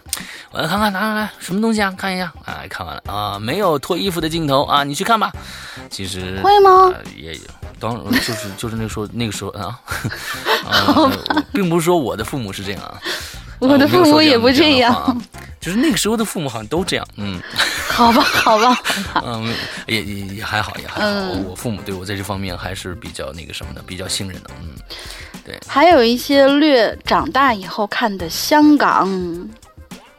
[0.52, 1.92] 我来看看，拿来来，什么东西啊？
[1.98, 3.02] 看一下，哎，看完了。
[3.12, 4.64] 啊，没有脱衣服的镜头。
[4.64, 5.32] 啊，你去看吧。
[5.90, 7.40] 其实会吗呃也，
[7.80, 9.80] 当就是就是那个时候那个时候啊，
[10.66, 11.12] 啊，
[11.54, 13.00] 并不是说我的父母是这样啊，
[13.60, 15.22] 我的父母也不这这样。
[15.60, 17.38] 就是那个时候的父母好像都这样，嗯
[17.92, 18.82] 好吧，好吧，
[19.26, 19.54] 嗯，
[19.88, 21.06] 也也也还好，也还好。
[21.06, 24.70] 嗯我父母对我在这方面还是比较那个什么的，比较信任的，嗯，
[25.44, 29.10] 对还有一些略长大以后看的香港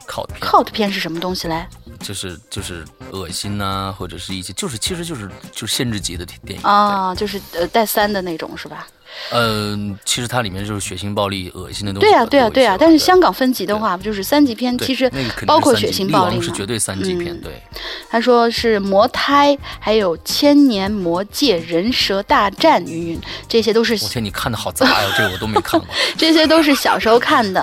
[0.06, 1.66] 靠的片是什么东西嘞？
[2.00, 8.86] 就是就是恶心呐、或者是一些就是其实就是就是限制级的电影啊，就是呃带三的那种是吧？
[9.32, 12.30] 嗯、其实它里面就是血腥、暴力、恶心的东西对呀、比较多一些。
[12.30, 14.76] 对呀、对呀、吧但是香港分级的话，不就是三级片？
[14.78, 15.10] 其实
[15.46, 17.62] 包括血腥暴力嘛是绝对三级片，嗯对。
[18.10, 25.88] 他说是魔胎，还有千年魔界、人蛇大战云云，这些都是我天，你看的好杂呀，这个我都没看过
[26.18, 27.60] 这些都是小时候看的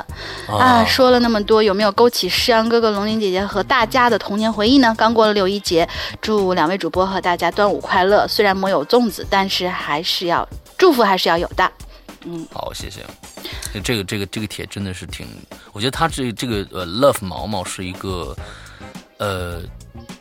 [0.47, 0.57] 啊。
[0.57, 0.85] 啊。
[0.85, 4.95] 说了那么多，有没有勾起诗阳哥哥、龙鳞姐姐和大家的童年回忆呢？
[4.97, 5.87] 刚过了六一节，
[6.21, 8.25] 祝两位主播和大家端午快乐。
[8.27, 11.71] 虽然没有粽子，但是还是要祝福，还是要有的。
[12.25, 13.05] 嗯好，谢谢。
[13.83, 15.27] 这个这个这个帖真的是挺，
[15.71, 18.35] 我觉得他这这个呃，Love 毛毛是一个
[19.17, 19.61] 呃。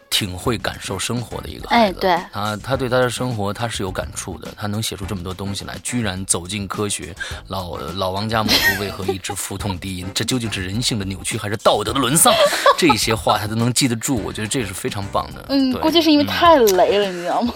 [0.08, 7.14] 挺会感受生活的一个孩子，哎对他他对他的生活他是有感触的，他能写出这么多东西来，居然走进科学。
[7.48, 10.06] 老老王家母猪为何一直腹痛低音？
[10.14, 12.32] 这究竟是人性的扭曲还是道德的沦丧？
[12.78, 15.44] 这些话他都能记得住，我觉得这是非常棒的。
[15.50, 17.52] 嗯，对估计是因为太雷了，你知道吗？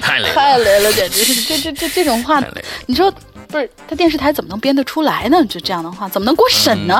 [0.00, 2.42] 太累了，太雷了，简直是这这这这种话。
[2.86, 3.10] 你说
[3.48, 3.70] 不是？
[3.86, 5.44] 他电视台怎么能编得出来呢？
[5.46, 6.94] 就这样的话，怎么能过审呢？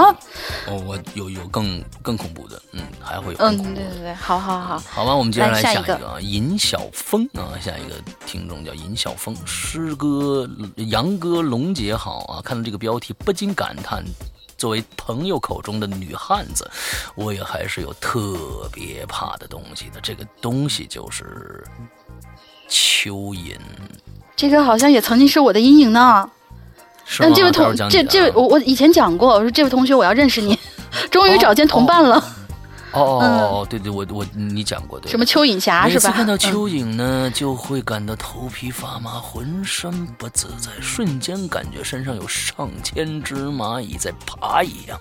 [0.67, 3.77] 哦，我有有更更恐怖的，嗯，还会有更嗯，恐怖的。
[3.77, 14.05] 对对对，好好好，好吧，我们接下来来下一个下一个啊，尹晓峰啊，下一个听众叫尹晓峰，诗歌杨哥龙姐好啊，看到这个标题不禁感叹。
[14.59, 16.67] 作为朋友口中的女汉子，
[17.15, 20.01] 我也还是有特别怕的东西的。
[20.01, 21.63] 这个东西就是
[22.69, 23.57] 蚯蚓。
[24.35, 26.29] 这个好像也曾经是我的阴影呢。
[27.19, 30.59] 但这位同这这位我我以前讲过，我说这位同学我要认识你，
[31.11, 32.23] 终于找见同伴了。
[32.97, 36.09] 哦哦哦，对对，我我你讲过对什么蚯蚓侠是吧？
[36.09, 44.99] 每次看到蚯蚓呢，就会感到头皮发麻，浑身不自在，瞬间感觉身上有上千只蚂蚁在爬一样。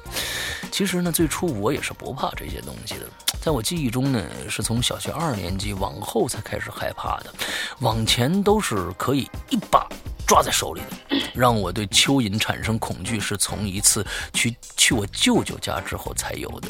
[0.71, 3.05] 其实呢，最初我也是不怕这些东西的，
[3.41, 7.33] 在我记忆中呢，是从小学二年级往后才开始害怕的，
[7.79, 9.87] 往前都是可以一把
[10.27, 11.17] 抓在手里的。
[11.35, 16.69] 让我对蚯蚓产生恐惧，是从一次去去我舅舅家之后才有的。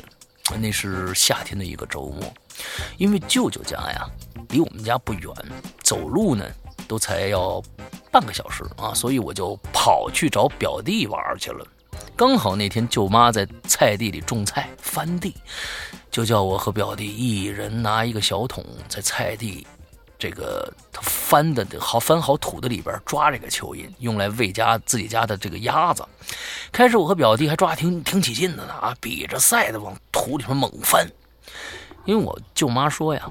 [0.60, 2.34] 那是夏天的一个周末，
[2.98, 4.10] 因为舅舅家呀
[4.50, 5.32] 离我们家不远，
[5.82, 6.46] 走路呢
[6.88, 7.62] 都才要
[8.12, 11.66] 半个小时啊，所以我就跑去找表弟玩去了。
[12.16, 15.36] 刚好那天舅妈在菜地里种菜翻地，
[16.10, 19.66] 就叫我和表弟一人拿一个小桶在菜地。
[20.18, 26.06] 这个他翻的好翻好土的里边抓这个蚯蚓，用来喂家自己家的这个鸭子。
[26.72, 31.06] 开始我和表弟还抓挺挺起劲的呢啊，比着赛的往土里面猛翻。
[32.06, 33.30] 因为我舅妈说呀，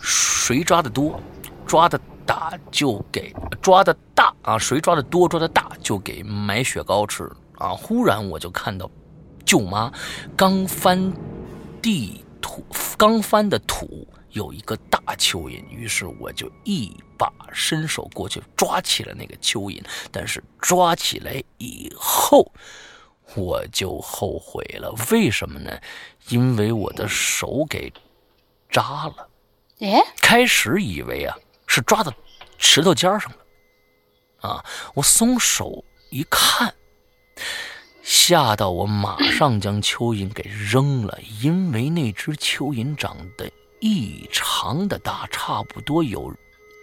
[0.00, 1.20] 谁抓的多，
[1.66, 7.70] 抓的大就给抓的大啊，谁抓的多抓的大就给买雪糕吃啊。
[7.70, 8.90] 忽然我就看到
[9.46, 9.90] 舅妈
[10.36, 11.12] 刚翻
[11.80, 12.64] 地土，
[12.98, 14.06] 刚翻的土。
[14.32, 19.82] 有一个大蚯蚓，于是我就一把伸手过去抓起了那个蚯蚓。
[20.10, 22.52] 但是抓起来以后，
[23.34, 24.94] 我就后悔了。
[25.10, 25.70] 为什么呢？
[26.28, 27.92] 因为我的手给
[28.70, 29.28] 扎了。
[29.80, 32.12] 哎，开始以为啊是抓到
[32.56, 34.64] 石头尖上了，啊，
[34.94, 36.72] 我松手一看，
[38.02, 43.50] 吓到我马上将蚯蚓给扔了，因为那只蚯蚓长得。
[43.82, 46.32] 异常的大，差不多有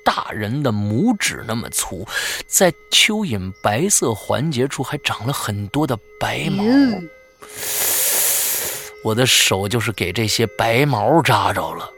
[0.04, 2.06] 大人的拇指那么粗，
[2.46, 6.62] 在蚯蚓白色环节处还长了很多的白毛。
[9.02, 11.90] 我的手就是给这些白毛扎着了。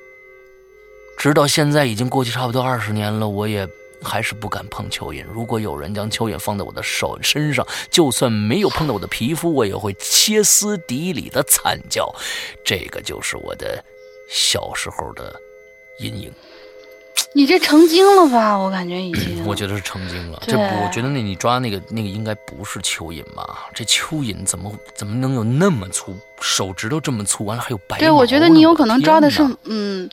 [1.18, 3.68] 直到现在已经过去差不多二十年了，我也
[4.04, 5.26] 还是不敢碰蚯蚓。
[5.34, 12.14] 如果有人将蚯蚓放在我的手身上，就算没有碰到我的皮肤，我也会歇斯底里的惨叫。
[12.64, 13.84] 这个就是我的。
[14.32, 15.36] 小时候的
[16.00, 16.32] 阴影，
[17.36, 18.58] 你这成精了吧？
[18.58, 20.42] 我感觉已经， 我觉得是成精了。
[20.48, 23.68] 这不，我觉得那你抓那个那个应该不是蚯蚓吧？
[23.76, 28.00] 这蚯蚓怎么怎么能有那么粗，手指头这么粗，完了还有白？
[28.00, 30.10] 对，我觉得你有可能抓的是嗯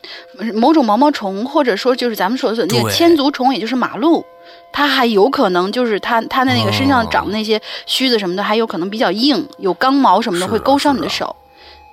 [0.55, 4.27] 某种毛毛虫，或者说就是咱们说的那个千足虫，也就是马路，
[4.73, 11.37] 它还有可能就是它它的那个身上长的那些须子什么的，还有可能比较硬，有刚毛什么的会勾伤你的手。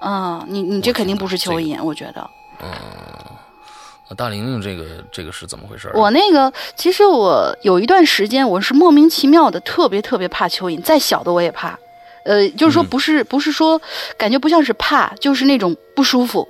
[0.06, 2.30] 嗯，你你这肯定不是蚯蚓，我觉得。
[2.62, 5.92] 嗯，大玲玲这个这个是怎么回事？
[5.96, 11.78] 我那个其实我有一段时间我是莫名其妙的特别特别怕蚯蚓，再小的我也怕。
[12.24, 13.82] 呃，就是说不是不是说
[14.18, 16.48] 感觉不像是怕，就是那种不舒服，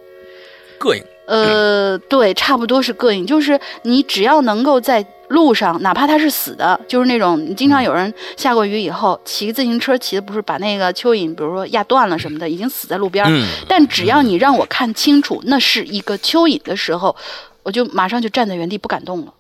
[0.80, 1.04] 膈应。
[1.28, 5.06] 呃，对，差不多是膈应，就是你只要能够在。
[5.30, 13.26] 路上，哪怕它是死的，就是那种你经常有人下过雨以后骑自行车骑的，不是把那个蚯蚓，比如说压断了什么的，已经死在路边。
[13.28, 13.44] 嗯。
[13.68, 17.16] 但只要你让我看清楚那是一个蚯蚓的时候，
[17.64, 19.34] 我就马上就站在原地不敢动了。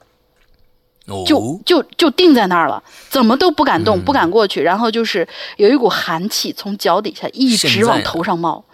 [1.05, 1.23] 哦。
[1.27, 4.63] 就就就定在那儿了，怎么都不敢动，不敢过去。
[4.63, 5.27] 然后就是
[5.57, 8.65] 有一股寒气从脚底下一直往头上冒。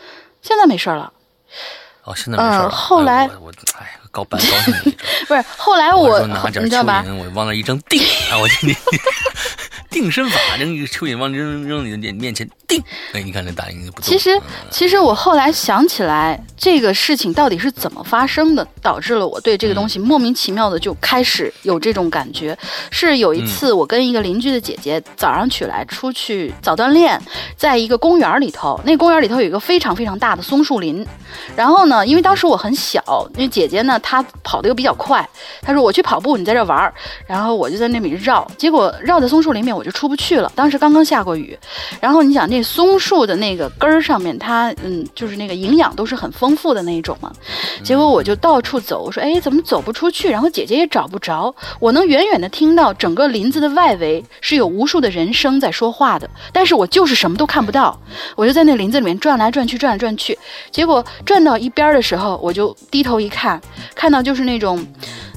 [0.42, 1.12] 现在没事了。
[2.04, 2.64] 哦，现在没事了。
[2.68, 3.98] 嗯，后来我哎。
[4.12, 4.48] 高板高
[4.84, 4.94] 兴，
[5.26, 7.02] 不是后来我你知道吧？
[7.08, 7.98] 我往那一扔，定
[8.30, 8.36] 啊！
[8.38, 8.76] 我你
[9.92, 12.82] 定身法，扔一个蚯蚓往扔扔你的脸面前，定！
[13.14, 14.02] 哎，你看这大鹰不动。
[14.02, 22.58] 其实其实我后来想起来，这个事情到底是怎么发生的，导致了我对这个东西莫名其妙的就开始有这种感觉。
[22.90, 27.22] 是有一次我跟一个邻居的姐姐早上起来出去早锻炼，
[27.58, 31.06] 在一个公园里头，那公园里头有一个非常非常大的松树林。
[31.56, 33.04] 然后呢，因为当时我很小，
[33.36, 34.00] 那姐姐呢。
[34.04, 35.28] 她跑的又比较快，
[35.62, 36.94] 她说我去跑步，你在这玩儿，
[37.28, 40.52] 然后我就在那里绕，结果绕在松树林里面我就出不去了。
[40.56, 41.58] 当时刚刚下过雨，
[42.00, 47.32] 然后你想那松树的那个根儿上面，它嗯就是那个营养都是很丰富的那一种嘛，
[47.84, 50.30] 结果我就到处走，我说哎怎么走不出去？
[50.30, 58.00] 然后姐姐也找不着，我能远远的听到整个林子的外围是有无数的人声在说话的，但是我就是什么都看不到，
[58.36, 60.38] 我就在那林子里面转来转去转来转去，
[60.72, 63.62] 结果转到一边的时候，我就低头一看。
[63.96, 64.86] 看到就是那种，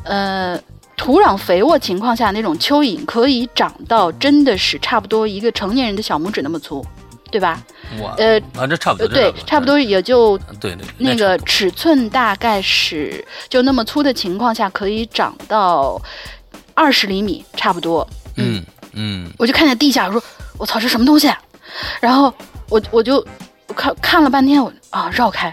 [0.05, 0.59] 呃，
[0.97, 6.85] 土壤肥沃情况下那种蚯蚓，可以长到真的是差不多一个成年人的小拇指那么粗，
[7.31, 7.63] 对吧？
[8.01, 16.01] 哇，呃，啊，这差不多，对，差不多也就对对，那个尺寸大概是就那么粗的情况下，可以长到
[16.75, 18.07] 二十厘米，差不多。
[18.37, 18.65] 嗯。
[18.97, 20.23] 嗯我就看见地下，我说
[20.57, 21.37] 我操，这什么东西、啊？
[22.01, 22.33] 然后
[22.69, 23.27] 我我就
[23.75, 25.53] 我看看了半天，我啊绕开，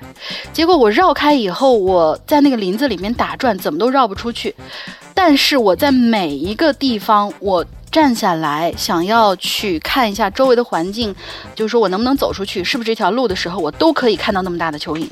[0.54, 4.54] 结果我绕开以后，我在那个林子里面打转，怎么都绕不出去。
[5.16, 11.16] 但是我在每一个地方，我站下来想要去看一下周围的环境，
[11.56, 15.08] 就是说我能不能走出去，是不是这条路的时候，我都可以看到那么大的蚯蚓。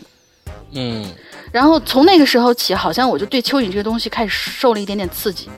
[0.73, 1.03] 嗯
[1.51, 5.49] 然后从那个时候起，好像我就对蚯蚓这个东西开始受了一点点刺激。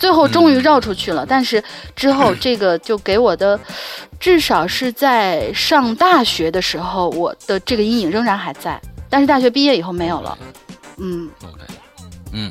[0.00, 1.62] 最后终于绕出去了，但是
[1.94, 3.60] 之后 这个就给我的，
[4.18, 8.80] 至少是在上大学的时候，我的这个阴影仍然还在。
[9.10, 10.38] 但是大学毕业以后没有了。
[10.96, 11.60] 嗯，，OK，
[12.32, 12.50] 嗯，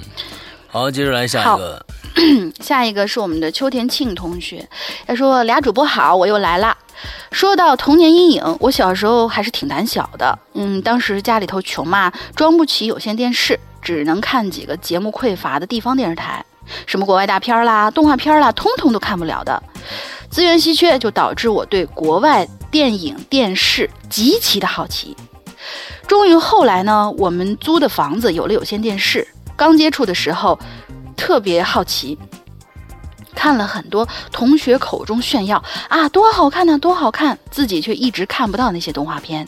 [0.67, 1.85] 好，接着来下一个，
[2.61, 4.67] 下一个是我们的秋田庆同学，
[5.07, 6.77] 他说：“俩主播好，我又来啦。
[7.31, 10.37] 说到童年阴影，我小时候还是挺胆小的。
[10.53, 16.43] 嗯，当时家里头穷嘛，装不起有线电视，只能看几个节目匮乏的地方电视台，
[16.85, 19.61] 什么国外大片啦、动画片啦，通通都看不了的。
[20.29, 25.15] 资源稀缺，就导致我对国外电影、电视极其的好奇。
[26.07, 29.27] 终于后来呢，我们租的房子有了有线电视。
[29.55, 30.57] 刚接触的时候，
[31.17, 32.17] 特别好奇，
[33.35, 39.47] 看了很多同学口中炫耀啊，多好看呐、多好看，自己却一直看不到那些动画片，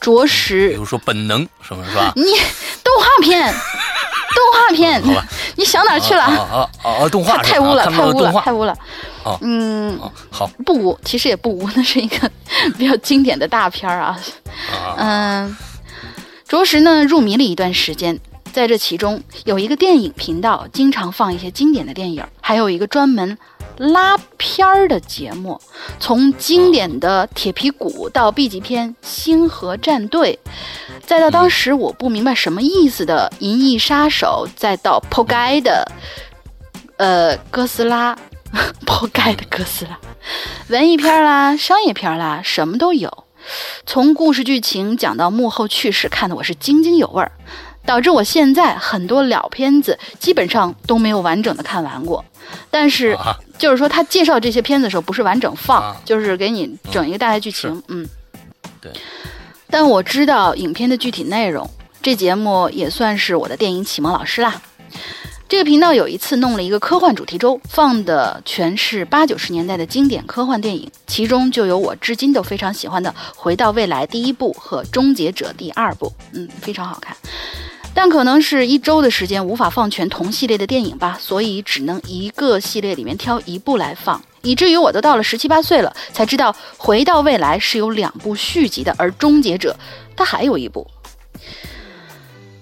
[0.00, 2.12] 着实比如说本能什么是吧？
[2.16, 2.22] 你
[2.82, 3.54] 动画片，
[4.34, 5.02] 动画片，
[5.56, 6.22] 你想哪儿去了？
[6.22, 7.08] 啊啊啊啊！
[7.08, 8.76] 动画太污了，太污了，太污了。
[9.24, 12.30] 哦嗯，哦，好不污，其实也不污，那是一个
[12.76, 14.18] 比较经典的大片儿啊。
[14.70, 15.56] 啊，嗯，
[16.46, 18.18] 着实呢入迷了一段时间。
[18.52, 23.36] 在这其中，有一个电影频道经常放一些经典的电影，还有一个专门
[23.76, 25.60] 拉片儿的节目，
[25.98, 30.38] 从经典的《铁皮鼓》到 B 级片《星河战队》，
[31.04, 35.90] 再到当时我不明白什么意思的《银翼杀手》，再到破盖的
[36.98, 38.16] 呃哥斯拉，
[38.86, 39.98] 破盖的哥斯拉，
[40.68, 43.24] 文艺片啦，商业片啦，什么都有。
[43.84, 47.32] 从故事剧情讲到幕后趣事，看得我是津津有味儿，
[47.84, 52.24] 导致我现在很多老片子基本上都没有完整的看完过。
[52.70, 58.06] 但是啊就是说，他介绍这些片子的时候，不是完整放，啊就是给你整一个大概剧情，嗯，
[58.80, 58.92] 对。
[59.70, 61.68] 但我知道影片的具体内容，
[62.02, 64.60] 这节目也算是我的电影启蒙老师啦。
[65.48, 77.16] 这个频道有一次弄了一个科幻主题周，放的全是八九十年代的经典科幻电影，其中就有我至今都非常喜欢的《回到未来》第一部和《终结者》第二部，嗯，非常好看。
[77.94, 89.74] 但可能是一周的时间无法放全同系列的电影吧，所以只能一个系列里面挑一部来放，以至于我都到了十七八岁了才知道《回到未来》是有两部续集的，而《终结者》
[90.16, 90.86] 它还有一部。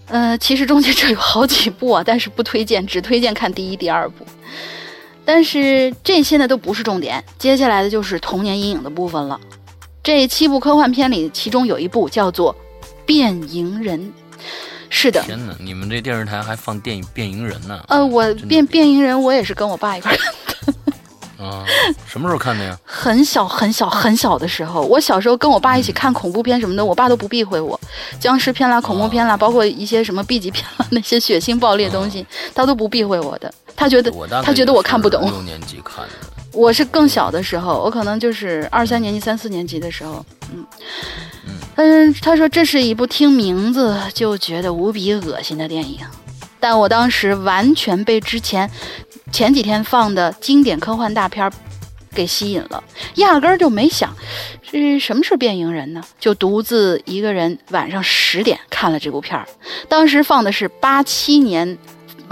[0.09, 4.27] 呃，其实《终结者》有好几部啊， 但是不推荐，只推荐看第一、第二部。
[5.25, 9.41] 但是这些呢都不是重点，接下来的就是童年阴影的部分了。
[10.03, 12.55] 这七部科幻片里，其中有一部叫做
[13.07, 13.99] 《变蝇人》。
[14.95, 15.55] 是的，天哪！
[15.59, 17.83] 你们这电视台还放电影《变蝇人》呢？
[17.89, 20.75] 呃，我变变蝇人，我也是跟我爸一块儿看，
[21.49, 21.65] 啊，
[22.07, 22.79] 什么时候看的呀？
[22.85, 27.81] 很小很小很小的时候，我小时候跟我爸一起看恐怖片什么的，我爸都不避讳我，
[28.21, 33.53] 僵尸片啦、恐怖片啦，包括一些什么 B 级片啦，那些血腥暴力的东西，他都不避讳我的。
[33.75, 34.13] 他觉得
[34.45, 36.32] 他觉得我看不懂六年级看的。
[36.53, 40.67] 我是更小的时候，我可能就是二三年级、三四年级的时候，嗯，
[41.77, 46.01] 嗯，他说这是一部听名字就觉得无比恶心的电影，
[46.61, 48.71] 但我当时完全被之前
[49.33, 51.51] 前几天放的经典科幻大片儿
[52.15, 52.85] 给吸引了，
[53.15, 54.15] 压根儿就没想
[54.63, 59.49] 是什么是变蝇人呢，就独自一个人晚上十点看了这部片儿，
[59.89, 61.79] 当时放的是八七年。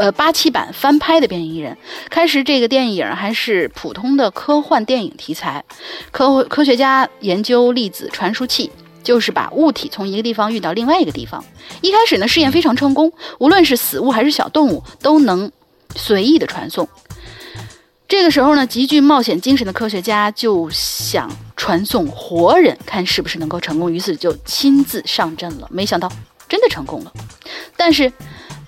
[0.01, 1.75] 呃，八七版翻拍的《变异人》，
[2.09, 5.63] 开始这个电影还是普通的科幻电影题材，
[6.11, 8.71] 科科学家研究粒子传输器，
[9.03, 11.45] 就是把物体从一个地方运到另外一个地方。
[11.83, 15.53] 一开始呢，试验非常成功，无论是死物还是小动物都能
[15.95, 16.89] 随意的传送。
[18.09, 25.69] 这个时候呢，极具冒险精神的科学家就想传送活人，看是不是能够成功，于是就亲自上阵了。
[25.71, 26.11] 没想到
[26.49, 27.13] 真的成功了，
[27.77, 28.11] 但是。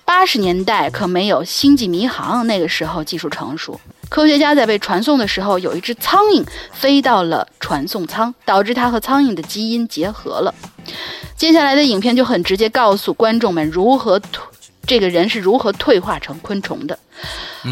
[0.05, 3.79] 八十年代可没有星际迷航，那个时候技术成熟。
[4.09, 10.53] 科学家在被传送的时候，有一只苍蝇飞到了传送舱，导致它和苍蝇的基因结合了。
[11.35, 14.43] 接下来的影片就很直接告诉观众们如何退，
[14.85, 16.97] 这个人是如何退化成昆虫的。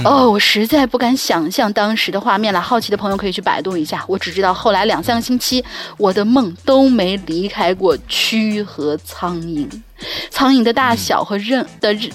[0.04, 2.60] 哦，我实在不敢想象当时的画面了。
[2.60, 4.04] 好奇的朋友可以去百度一下。
[4.08, 5.64] 我只知道后来两三个星期，
[5.98, 9.68] 我的梦都没离开过蛆和苍蝇。
[10.30, 12.12] 苍蝇的大小和任的任，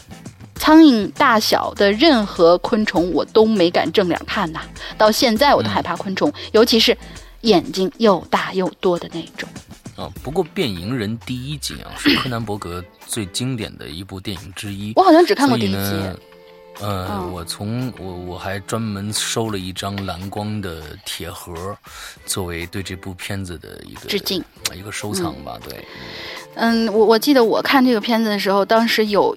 [0.54, 4.60] 苍蝇大小的任何昆虫，我都没敢正脸看呐。
[4.98, 6.96] 到现在我都害怕昆虫，尤其是
[7.42, 9.48] 眼睛又大又多的那种。
[9.96, 14.92] 啊，不过《变蝇人》第一集啊，是柯南·伯格最经典的一部电影之一。
[14.94, 15.92] 我好像只看过第一集。
[16.78, 21.74] 呃，我从我我还专门收了一张蓝光的铁盒，
[22.26, 25.58] 作为对这部片子的一个致敬，一个收藏吧。
[25.66, 25.82] 对，
[26.56, 29.36] 嗯，我我记得我看这个片子的时候，当时有。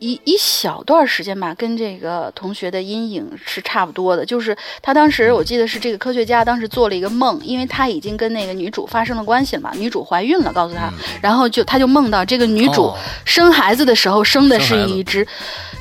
[0.00, 4.24] 一一小段时间吧，跟这个同学的阴影是差不多的。
[4.24, 10.88] 就是他当时，我记得是这个科学家当时做了一个梦，因为他已经跟那个女主发生了关系了嘛，女主怀孕了，告诉他，
[11.20, 12.94] 然后就他就梦到这个女主
[13.24, 15.26] 生孩子的时候生的是一只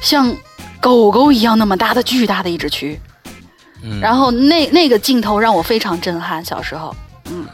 [0.01, 0.35] 像
[0.81, 2.97] 狗狗一样那么大的巨大的一只蛆。
[4.01, 6.43] 然后那那个镜头让我非常震撼。
[6.43, 6.95] 小时候，
[7.29, 7.45] 嗯，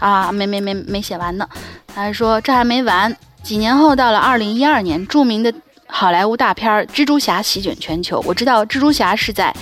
[0.00, 1.48] 啊，没没没没写完呢，
[1.94, 3.16] 他还说这还没完。
[3.44, 5.54] 几年后，到了二零一二年，著名的。
[5.92, 8.22] 好莱坞大片《蜘蛛侠》席卷全球。
[8.24, 9.52] 我知道蜘蛛侠是在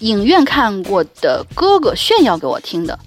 [0.00, 2.98] 影院看过的哥哥炫耀给我听的。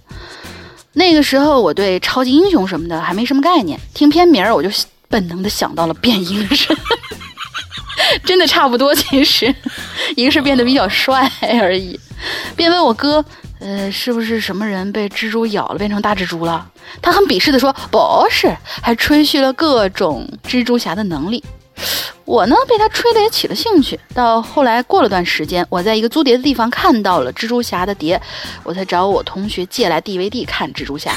[0.93, 4.69] 那个时候我对超级英雄什么的还没什么概念，听片名我就
[5.09, 6.47] 本能的想到了变异人，
[8.23, 8.95] 真的差不多。
[8.95, 9.53] 其实
[10.15, 11.29] 一个是变得比较帅
[11.61, 11.99] 而已。
[12.55, 13.23] 便问我哥，
[13.60, 16.66] 呃，是不是什么人被蜘蛛咬了变成大蜘蛛了？
[17.01, 17.99] 他很鄙视的说不
[18.32, 21.43] 是，还吹嘘了各种蜘蛛侠的能力。
[22.26, 23.99] 我呢，被他吹的也起了兴趣。
[24.14, 28.22] 到后来过了段时间，我在一个租碟的地方看到了蜘蛛侠的碟，
[28.64, 31.14] 我才找我同学借来 DVD 看蜘蛛侠。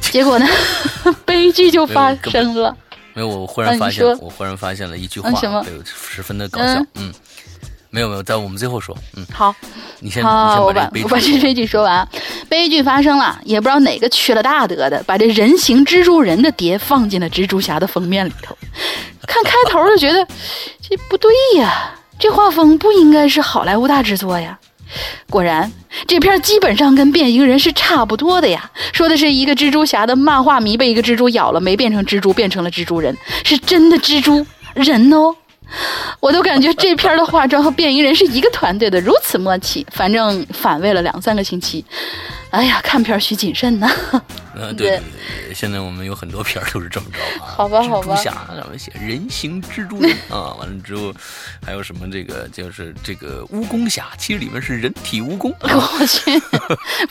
[0.00, 0.46] 结果呢，
[1.26, 2.76] 悲剧就发生了。
[3.14, 5.30] 没有，我忽然发现，我忽然发现了一句话，
[5.84, 6.84] 十分的搞笑。
[6.94, 7.12] 嗯。
[7.94, 9.54] 没有没有，在我们最后说，嗯，好，
[10.00, 12.06] 你先，好，我把我把这悲剧说完。
[12.48, 18.58] 悲剧发生了，也不知道哪个缺了大德的，把这人形蜘蛛人的碟放进了蜘蛛侠的封面里头。
[19.28, 20.26] 看开头就觉得
[20.80, 24.58] 这不对呀，这画风不应该是好莱坞大制作呀。
[25.30, 25.70] 果然，
[26.08, 28.68] 这片基本上跟变形人是差不多的呀。
[28.92, 35.36] 说的是一个蜘蛛侠的漫画迷被一个蜘蛛咬了，没变成蜘蛛，变成了蜘蛛人，是真的蜘蛛人哦。
[36.20, 39.86] 我都感觉这片的化妆和变异人是一个团队的，如此默契。
[39.92, 41.84] 反正反胃了两三个星期，
[42.50, 43.90] 哎呀，看片需谨慎呐。
[44.56, 45.02] 嗯，对对
[45.48, 47.50] 对，现在我们有很多片都是这么着啊。
[47.56, 48.14] 好吧，好吧。
[48.14, 51.12] 蜘蛛侠上面写人形蜘蛛人啊， 完了之后
[51.64, 55.52] 还有什么这个就是这个蜈蚣侠，其实里面是人体蜈蚣。
[55.60, 56.40] 我去，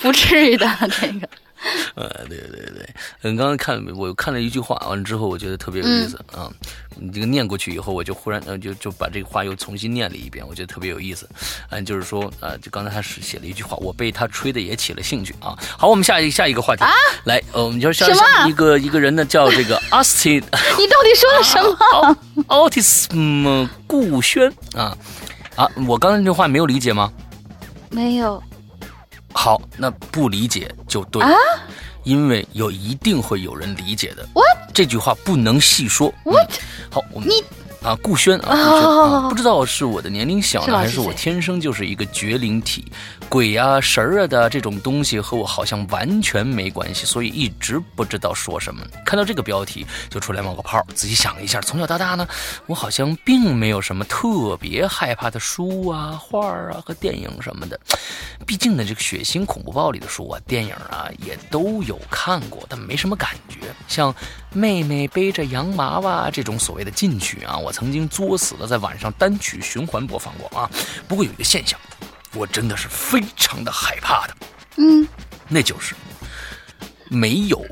[0.02, 0.66] 不至于的
[1.02, 1.28] 这个。
[1.96, 2.90] 呃，对对对对，
[3.22, 6.52] 嗯，刚刚看我看了一句话，完了之后我觉得特别有意思啊。
[6.96, 11.28] 你这个念过去以后，我就忽然呃就就把这个话又重新念了一遍，我觉得特别有意思。
[11.70, 15.58] 嗯，就是说啊，就刚才他是写了一句话，我被他吹的也起了兴趣啊。
[15.78, 16.92] 好，我们下一下一个话题啊，
[17.24, 18.08] 来，呃，我们就下
[18.48, 20.42] 一个一个人呢，叫这个 Austin，
[20.78, 22.18] 你到底说了什么？
[22.48, 24.96] Autism 顾轩啊
[25.56, 27.12] 啊，我刚才那句话没有理解吗？
[27.90, 28.42] 没有。
[29.34, 31.36] 好，那不理解就对了，
[32.04, 34.26] 因为有一定会有人理解的。
[34.34, 34.72] What？
[34.74, 36.14] 这句话不能细说。
[36.24, 36.52] What？
[36.90, 37.44] 好，我们你。
[37.84, 42.90] 啊，顾轩啊，顾轩啊，不知道是我的年龄小呢，还是我天生就是一个绝灵体，
[43.28, 48.86] 鬼啊、神儿啊的这种东西和我好像完全没关系，所以一直不知道说什么。
[49.06, 50.82] 看到这个标题就出来冒个泡。
[50.96, 52.26] 仔细想一下，从小到大呢，
[52.68, 57.78] 我好像并没有什么特别害怕的书啊、画啊和电影什么的。
[58.48, 63.60] 毕竟呢，这个血腥、恐怖、暴力的书啊、电影啊也都有看过，但没什么感觉。
[63.88, 64.14] 像
[64.54, 67.74] 妹妹背着洋娃娃这种所谓的禁曲啊，我。
[67.74, 70.70] 曾经作死的在晚上单曲循环播放过啊，
[71.08, 71.78] 不过有一个现象，
[72.36, 74.36] 我真的是非常的害怕的，
[74.78, 75.08] 嗯，
[75.50, 75.96] 那就是
[77.10, 77.66] 没有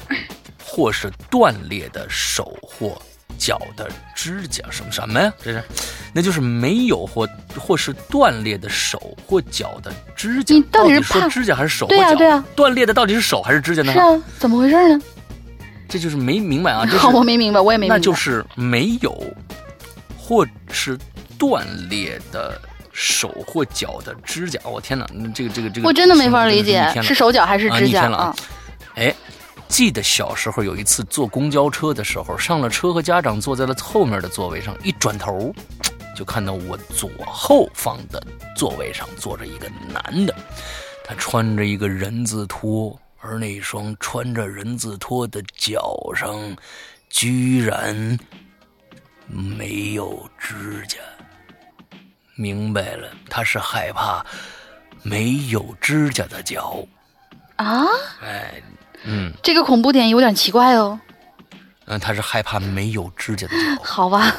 [0.66, 3.00] 或是断裂的手或
[3.38, 5.32] 脚的指甲，什么什么呀？
[5.40, 5.64] 这是，
[6.14, 10.56] 那就是没有或或是断裂的手或脚的指甲。
[10.56, 11.86] 你到底是说指甲还是手？
[11.86, 13.94] 对啊，对啊，断裂的到底是手还是指甲呢？
[13.94, 15.02] 是啊，怎么回事呢？
[15.92, 16.88] 这就是没明白啊！
[16.98, 17.96] 好，我没明白，我也没明白。
[17.98, 19.14] 那就是没有。
[20.18, 20.98] 或是
[21.38, 22.58] 断裂的
[22.94, 25.06] 手或脚的指甲，我天哪！
[25.36, 28.34] 这个这个这个，我真的没法理解，是手脚还是指甲啊？
[28.96, 29.14] 哎，
[29.68, 35.54] 记得小时候有一次坐公交车的时候，上了车和家长坐在了后面的座位上，一转头
[36.16, 38.24] 就看到我左后方的
[38.56, 40.34] 座位上坐着一个男的，
[41.04, 46.58] 他穿着一个人字拖，而那双穿着人字拖的脚上
[47.10, 48.20] 居然。
[49.34, 50.98] 没有指甲，
[52.36, 54.26] 明白了，他是害怕
[55.04, 56.86] 没有指甲的脚
[57.56, 57.86] 啊！
[58.22, 58.62] 哎，
[59.06, 61.00] 嗯，这个恐怖点有点奇怪哦。
[61.86, 63.82] 嗯，他是害怕没有指甲的脚。
[63.82, 64.36] 好吧。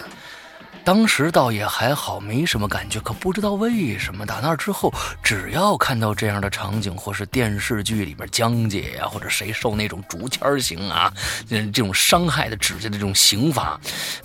[0.85, 2.99] 当时倒也还好，没什么感觉。
[3.01, 4.93] 可不知道为什么，打那之后，
[5.23, 11.13] 只要看到这样的场景，或是电视剧里面江姐呀，或者谁受那种竹签刑啊，
[11.49, 13.79] 这种伤害的指甲的这种刑罚，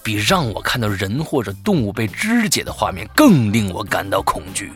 [0.03, 4.71] 比让我看到人或者动物被肢解的画面更令我感到恐惧。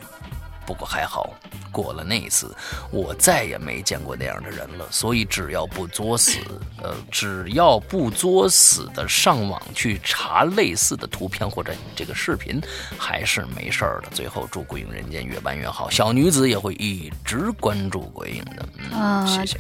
[0.74, 1.34] 不过还好。
[1.72, 2.54] 过了那一次，
[2.92, 4.86] 我再也没见过那样的人了。
[4.92, 6.38] 所以只要不作死，
[6.84, 12.62] 呃，只要不作死的上网去查类似的图片或者这个视频，
[12.98, 14.10] 还是没事儿的。
[14.12, 18.66] 最后祝《鬼影人间》越办越好，小女子也会一直关注《鬼影》的。
[18.94, 19.58] 嗯，谢谢。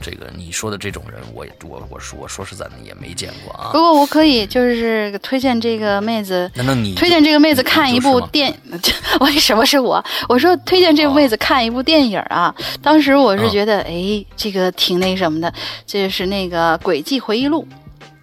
[0.00, 3.70] 这个你说的这种人，我也我我说我说实在的也没见过啊。
[3.72, 8.54] 不过我可以就是推荐这个妹子，难道你推荐这个妹子看一部电？
[9.20, 10.02] 为什么是我？
[10.28, 12.54] 我说推荐这个妹子看一部电影啊。
[12.82, 15.52] 当时我是觉得，哎，这个挺那什么的，
[15.86, 17.66] 这是那个《轨迹回忆录》，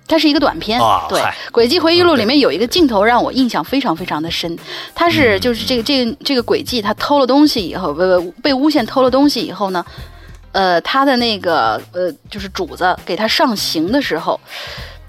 [0.08, 0.80] 它是一个短片。
[1.08, 1.20] 对，
[1.52, 4.58] 《轨迹回忆录》里面有一个镜头让我印象非常非常的深。
[4.96, 9.86] 他是就是这个这个这个轨迹，他偷了东西以后，被被诬陷偷了东西以后呢？
[10.58, 14.40] 呃，他的那个呃，就是主子给他上刑的时候，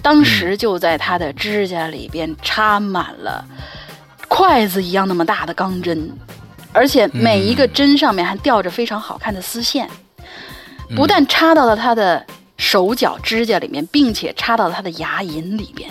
[0.02, 3.42] 当时就在他的指甲里边插满了
[4.28, 6.12] 筷子一样那么大的钢针，
[6.70, 9.88] 而且每一个针上面还吊着非常好看的丝线，
[10.94, 12.22] 不但插到了他的
[12.58, 15.90] 手脚指甲里面，并且插到了他的牙龈里边。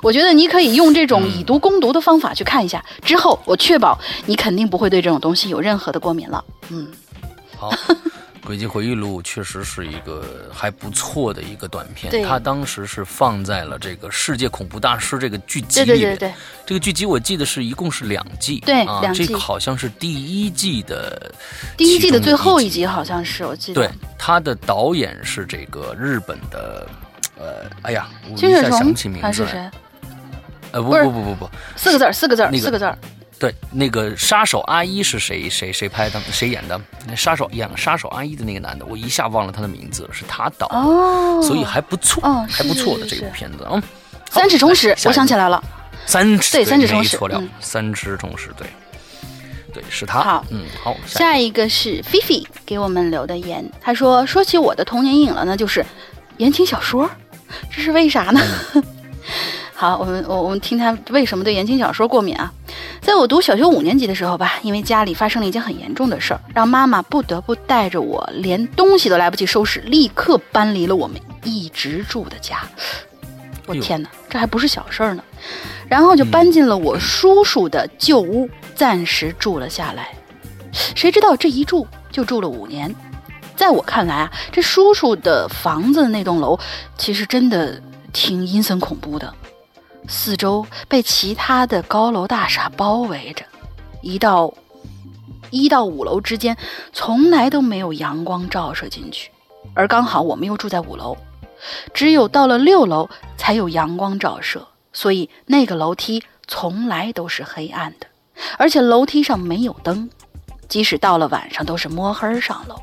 [0.00, 6.44] 我觉得你可以用这种以毒攻毒的方法去看一下，之后我确保你肯定不会对这种东西有任何的过敏了。
[6.68, 6.86] 嗯，
[7.58, 7.68] 好。
[8.44, 16.18] 《轨迹回忆录》确实是一个还不错的一个短片，它当时是放在了这个《世界恐怖大师》这个剧集里面。
[16.66, 19.26] 这个剧集我记得是一共是两季，对，两季。
[19.26, 21.32] 这好像是第一季的
[21.76, 23.80] 第一季的最后一集，好像是我记得。
[23.80, 26.88] 对，他的导演是这个日本的，
[27.38, 29.70] 呃，哎呀，我一下想不起名字来。
[30.72, 32.84] 呃，不不不不不，四个字儿四个字儿四个字
[33.42, 35.50] 对，那个杀手阿一是谁？
[35.50, 36.20] 谁谁拍的？
[36.30, 36.80] 谁演的？
[37.08, 43.82] 那杀手演杀手阿一的那个男的，我一下忘了他的名字了，是他导的，所以还不错，还不错的这部片子啊。
[44.30, 45.60] 三尺忠实，我想起来了，
[46.06, 48.64] 三尺对三尺忠实，错了，三尺重石，对，
[49.74, 50.20] 对是他。
[50.20, 55.84] 好，嗯，好，下一个是菲菲给我们留的言，他说说起我的童年阴影了呢，就是
[56.36, 57.10] 言情小说，
[57.74, 58.40] 这是为啥呢？
[59.82, 62.52] 好，我们我我们听他为什么对言情小说过敏啊？
[63.00, 72.60] 在我读小学五年级的时候吧，因为家里发生了一件很严重的事儿，让妈妈不得不带着我，连东西都来不及收拾，立刻搬离了我们一直住的家。
[73.66, 75.24] 我天哪，这还不是小事儿呢！
[75.88, 80.10] 然后就搬进了我叔叔的旧屋，暂时住了下来。
[80.94, 82.94] 谁知道这一住就住了五年。
[83.56, 86.56] 在我看来啊，这叔叔的房子那栋楼
[86.96, 87.82] 其实真的
[88.12, 89.34] 挺阴森恐怖的。
[90.08, 93.44] 四周被其他的高楼大厦包围着，
[94.00, 94.52] 一到
[95.50, 96.56] 一到五楼之间
[96.92, 99.30] 从来都没有阳光照射进去，
[99.74, 101.16] 而刚好我们又住在五楼，
[101.94, 108.06] 只有到了六楼才有阳光照射，所以那个楼梯从来都是黑暗的，
[108.58, 110.10] 而且楼梯上没有灯，
[110.68, 112.76] 即使到了晚上都是摸黑上楼。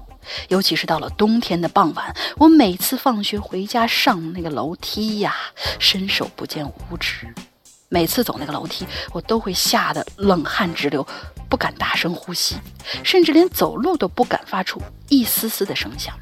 [0.47, 5.35] 尤其是到了冬天的傍晚，我每次放学回家上那个楼梯呀，
[5.79, 7.27] 伸手不见五指。
[7.89, 11.05] 每次走那个楼梯，我都会吓得冷汗直流，
[11.49, 12.55] 不敢大声呼吸，
[13.03, 16.13] 甚至连走路都不敢发出一丝丝的声响。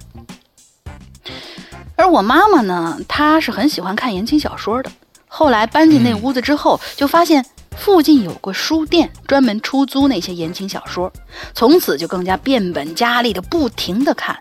[1.95, 4.89] 而我妈妈呢，她是很喜欢看言情小说的。
[5.27, 7.45] 后来搬进那屋子之后，就发现。
[7.77, 11.11] 附近有个书店，专门出租那些言情小说，
[11.53, 14.37] 从此就更加变本加厉的不停的看。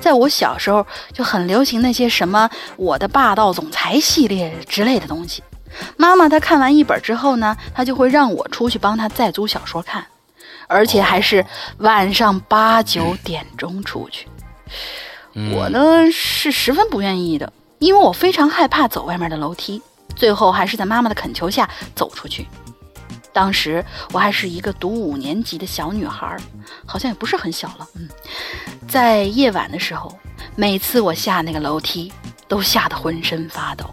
[0.00, 5.42] 在我小时候就很流行那些什么《我的霸道总裁》系列之类的东西。
[5.96, 10.04] 妈妈她看完一本之后呢，她就会让我出去帮她再租小说看，
[10.66, 11.44] 而且还是
[11.78, 14.26] 晚上八九点钟出去。
[15.54, 19.80] 我呢是十分不愿意的，因为我非常害怕走外面的楼梯。
[20.14, 22.46] 最后还是在妈妈的恳求下走出去。
[23.32, 26.36] 当时我还是一个读五年级的小女孩，
[26.84, 27.88] 好像也不是很小了。
[27.94, 28.08] 嗯，
[28.88, 30.16] 在夜晚的时候，
[30.54, 32.12] 每次我下那个楼梯，
[32.46, 33.86] 都吓得浑身发抖，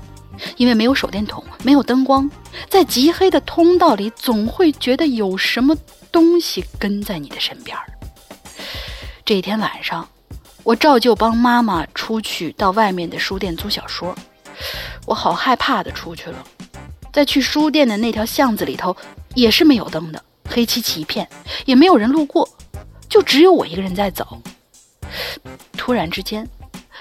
[0.57, 2.29] 因为没有手电筒，没有灯光，
[2.69, 5.75] 在极黑的通道里，总会觉得有什么
[6.11, 7.85] 东西跟在你的身边儿。
[9.23, 10.07] 这一天晚上，
[10.63, 14.13] 我照旧帮妈妈出去到外面的书店租小说，
[15.05, 16.43] 我好害怕的出去了。
[17.11, 18.95] 在去书店的那条巷子里头，
[19.39, 21.27] 也是没有灯的，黑漆漆一片，
[21.65, 22.47] 也没有人路过，
[23.07, 24.41] 就只有我一个人在走。
[25.73, 26.47] 突然之间，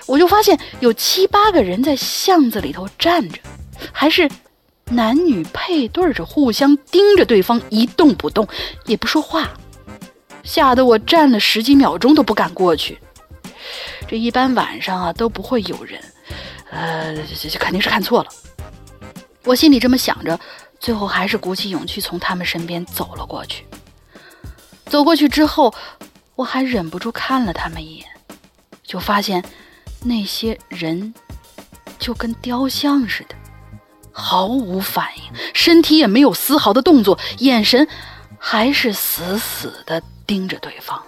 [0.06, 3.39] 我就发现有七八个人在巷子里头站着，
[3.93, 4.31] 还是
[4.90, 8.48] 男女配对着互相盯着对方，一动不动，
[8.86, 9.51] 也不说话，
[10.43, 12.98] 吓得我站了十几秒钟都不敢过去。
[14.06, 16.01] 这一般晚上啊都不会有人，
[16.70, 18.28] 呃，这这肯定是看错了。
[19.44, 20.39] 我心里这么想着，
[20.80, 23.66] 最后还是鼓起勇气从他们身边走了过去。
[24.86, 25.74] 走过去之后，
[26.34, 28.06] 我还忍不住看了他们一眼，
[28.82, 29.44] 就发现
[30.02, 31.12] 那些人
[31.98, 33.34] 就跟雕像似的。
[34.12, 35.22] 毫无反应，
[35.55, 37.86] 身体也没有丝毫的动作，眼神
[38.38, 41.00] 还是死死的盯着对方。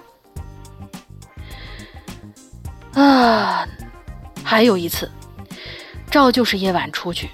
[2.92, 3.66] 啊，
[4.44, 5.10] 还有一次，
[6.10, 7.30] 照旧是夜晚出去，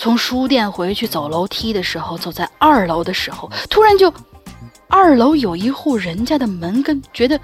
[0.00, 4.10] 从书店回去，走楼梯的时候，走在二楼的时候，突然就，
[4.88, 7.38] 二楼有一户人家的门跟觉得，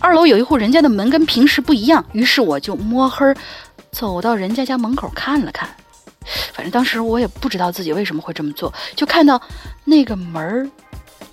[0.00, 3.34] 二楼有一户人家的门跟平时不一样，于是我就摸黑
[3.90, 5.66] 走到人家家门口看了看。
[6.52, 9.40] 反正当时我也不知道自己为什么会这么做，就看到
[9.84, 10.68] 那个门儿，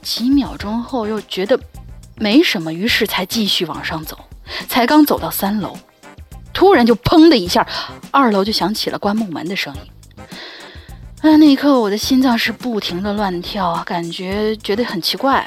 [0.02, 1.60] 几秒钟后又觉得
[2.16, 4.18] 没什么，于是才继续往上走。
[4.70, 5.78] 才刚走到三楼，
[6.54, 7.68] 突然就砰的一下，
[8.10, 9.82] 二楼就响起了关木门的声音。
[11.22, 15.46] 啊，那一刻我的心脏是不停的乱跳，感觉觉得很奇怪，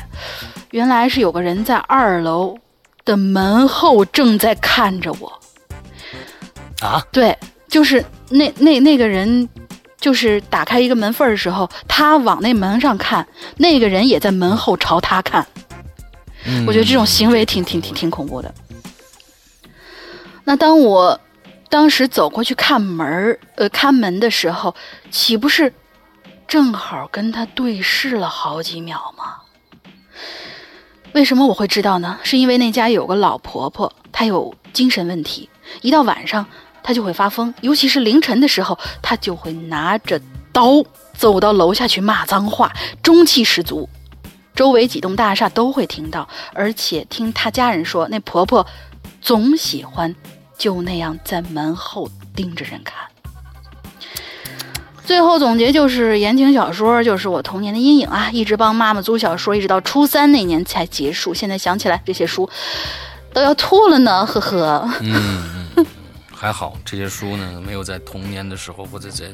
[0.70, 2.56] 原来是有个人在二楼
[3.04, 5.40] 的门后正在看着我。
[6.80, 7.36] 啊，对。
[7.66, 9.48] 就是那那那个人，
[9.98, 13.26] 就是打开一个门缝的时候，他往那门上看，
[13.56, 15.44] 那个人也在门后朝他看。
[16.68, 18.54] 我觉得这种行为挺挺挺挺恐怖的。
[20.44, 21.18] 那当我
[21.68, 24.74] 当时走过去看门呃，看门的时候，
[25.10, 25.72] 岂不是
[26.46, 29.36] 正好跟他对视了好几秒吗？
[31.12, 32.18] 为什么我会知道呢？
[32.22, 35.48] 是因为那家有个老婆婆，她有精神问题，
[35.80, 36.44] 一到晚上。
[36.86, 40.20] 她就会发疯，尤其是凌晨的时候，她就会拿着
[40.52, 40.84] 刀
[41.14, 42.70] 走到楼下去骂脏话，
[43.02, 43.88] 中气十足。
[44.54, 48.66] 周围几栋大厦都会听到，而且听她家人说，那婆婆
[49.22, 50.14] 总喜欢
[50.56, 52.96] 就那样在门后盯着人看。
[55.04, 61.34] 最后总结就是，言情小说就是我童年的阴影啊，一直帮妈妈租小说，一直到初三那年才结束。
[61.34, 62.48] 现在想起来，这些书
[63.32, 64.90] 都要吐了呢，呵呵。
[65.00, 65.52] 嗯。
[66.32, 69.26] 还好这些书呢，没有在童年的时候或者在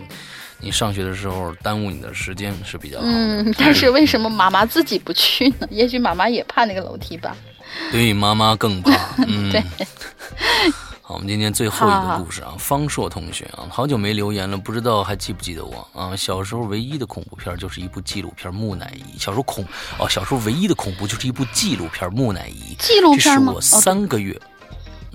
[0.60, 3.04] 你上学的时候耽误你的时间是比较好。
[3.06, 5.66] 嗯，但是为什么妈妈自己不去呢？
[5.70, 7.36] 也许妈妈也怕那个楼梯吧。
[7.90, 8.92] 对，妈妈更怕。
[9.26, 9.62] 嗯， 对。
[11.10, 16.14] 好，我们今天最后一个故事啊，方硕同学啊，好久没留言了，不知道还记不记得我啊？
[16.14, 19.18] 小时候唯一的恐怖片就是一部纪录片《木乃伊》。
[19.20, 19.64] 小时候恐
[19.98, 22.74] 哦，小时候唯一的恐怖就是一部纪录片《木乃伊》。
[22.78, 23.52] 纪录片吗？
[23.56, 24.40] 我三个月。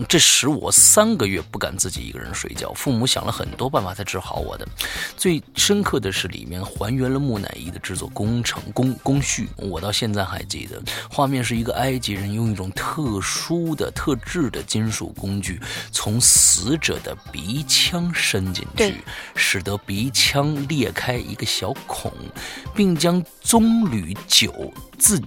[0.09, 4.67] 这使我三个月不敢自己一个人睡觉，父母想了很多办法才治好我的。
[5.15, 10.81] 最深刻的是里面还原了木乃伊的制作工程工工序，我到现在还记得。
[11.09, 15.61] 画面是一个埃及人用一种特殊的特制的金属工具，
[15.91, 18.95] 从死者的鼻腔伸进去，
[19.35, 22.11] 使得鼻腔裂开一个小孔，
[22.75, 25.21] 并将棕榈酒自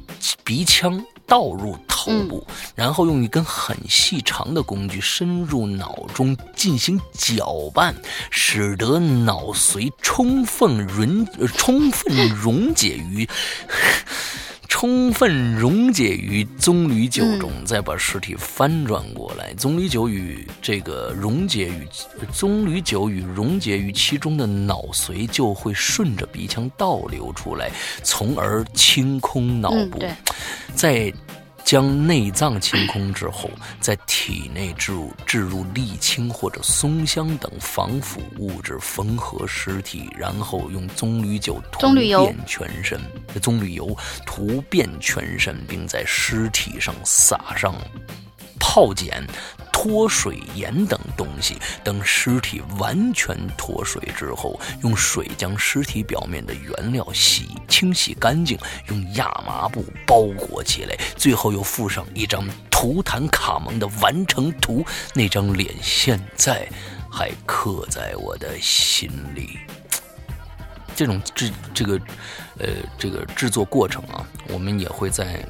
[0.44, 1.02] 鼻腔。
[1.28, 2.44] 倒入头部，
[2.74, 7.94] 然后用一根很细长的工具深入脑中进行搅拌，
[8.30, 13.28] 使得脑髓充分溶充分溶解于
[14.68, 21.88] 充分溶解于棕榈酒中，再把尸体翻转过来，棕榈酒与这个溶解于
[22.32, 27.70] 棕榈酒与溶解于其中的脑髓就会顺着鼻腔倒流出来，
[28.02, 30.04] 从而清空脑部。
[30.74, 31.12] 在
[31.68, 42.98] 将内脏清空之后，在体内置入置入沥青或者松香等防腐物质，缝合尸体，然后用棕榈酒涂遍全身，
[43.42, 47.74] 棕榈油涂遍全身，并在尸体上撒上
[48.58, 49.22] 泡碱。
[49.72, 58.58] 脱水盐等东西，等尸体完全脱水之后，用水将尸体表面的原料洗清洗干净，
[58.88, 64.84] 用亚麻布包裹起来，最后又附上一张图坦卡蒙的完成图。
[65.14, 66.68] 那张脸现在
[67.10, 69.58] 还刻在我的心里。
[70.96, 72.00] 这种制这个，
[72.58, 72.68] 呃，
[72.98, 75.46] 这个制作过程啊，我们也会在。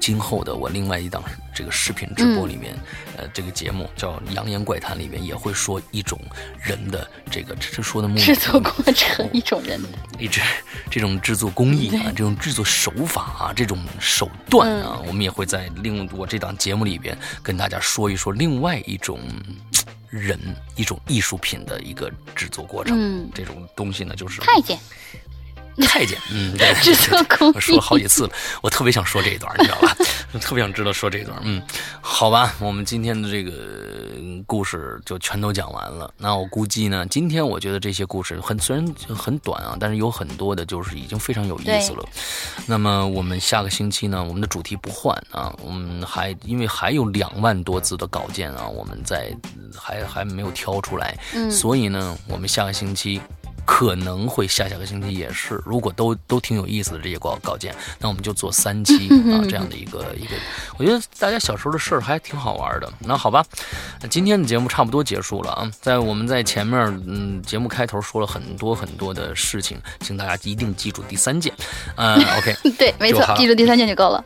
[0.00, 1.22] 今后的我另外一档
[1.54, 2.74] 这个视频直播里面，
[3.16, 6.18] 呃，这个节目叫《扬言怪谈》里面也会说一种
[6.60, 9.88] 人的这个这说的目制作过程，一种人的。
[10.18, 10.40] 一直
[10.90, 19.18] 这种制作工艺啊，这种制作手法啊，这种手段啊，我们也会在另我这档节目里边跟大家说一说另外一种
[20.08, 20.38] 人
[20.76, 22.96] 一种艺术品的一个制作过程。
[22.98, 24.78] 嗯，这种东西呢，就是太监。
[25.84, 28.30] 太监，嗯，对，制作工我说了好几次了，
[28.62, 29.96] 我特别想说这一段，你知道吧？
[30.40, 31.62] 特别想知道说这一段，嗯，
[32.00, 33.52] 好吧，我们今天的这个
[34.46, 36.12] 故事就全都讲完了。
[36.18, 42.06] 那我估计呢，今天我觉得这些故事很虽然很短啊，但是有很多的就是已经非常有意思了。
[42.66, 49.34] 那么我们下个星期呢，我们的主题不换啊，我们还因为还有两万多字的稿件啊，我们在
[49.74, 53.20] 还还没有挑出来，嗯，所以呢，我们下个星期。
[53.66, 60.36] 可能会下下个星期也是，如果都都挺有意思的这些稿稿件，那我们就做三期 啊，这样的一个一个，
[60.78, 62.90] 我觉得大家小时候的事儿还挺好玩的。
[63.00, 63.44] 那好吧，
[64.08, 71.52] 今天的节目差不多结束了啊，在我们在前面嗯节目开头说了很多很多的事情，请大家一定记住第三件，
[71.96, 74.24] 嗯，OK， 对，没错，记住第三件就够了。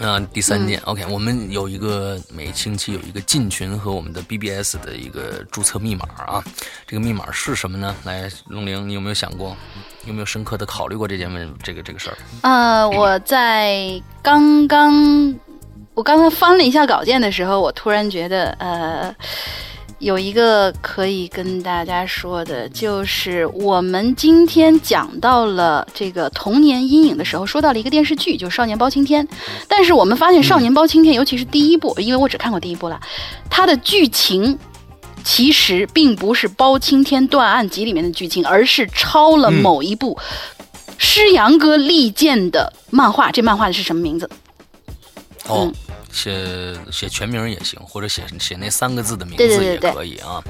[0.00, 6.44] 那，第三件，OK，我们有一个每星期有一个进群和我们的 BBS 的一个注册密码啊，
[6.86, 7.94] 这个密码是什么呢？
[8.04, 9.56] 来，龙玲，你有没有想过，
[10.06, 12.16] 有没有深刻的考虑过这件问这个这个事儿？
[12.42, 15.34] 呃，我在刚刚
[15.94, 19.14] 我刚刚翻了一下稿件的时候，我突然觉得，呃。
[19.98, 29.26] 有一个可以跟大家说的，就是我们今天讲到了这个童年阴影的时候，说到了一个电视剧，就是《少年包青天》。
[29.66, 33.00] 但是我们发现，《少年包青天》尤其是第一部，因为我只看过第一部了，
[33.50, 34.56] 它的剧情
[35.24, 38.28] 其实并不是《包青天断案集》里面的剧。
[38.28, 40.16] 情，而是抄了某一部
[40.96, 43.32] 施阳哥力荐的漫画。
[43.32, 44.30] 这漫画的是什么名字？
[45.48, 45.72] 哦。
[46.10, 50.42] 写写全名也行，或者写写那三个字的名字也可以啊，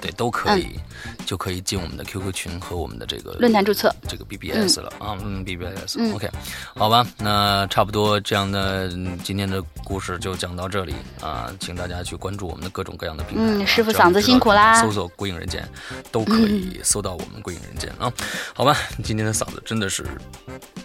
[0.00, 0.78] 对，都可以，
[1.26, 6.30] 就可以进我们的 QQ 群和我们的这个论坛注册这个 BBS 了啊，嗯，BBS，OK，
[6.74, 8.88] 好吧，那差不多这样的
[9.24, 15.68] 今天的故事就讲到这里啊，请大家去关注我们的各种各样的平台，嗯，师傅嗓子辛苦啦，搜索“鬼影人间”
[16.12, 18.12] 都可以搜到我们“鬼影人间”啊，
[18.54, 20.06] 好吧，今天的嗓子真的是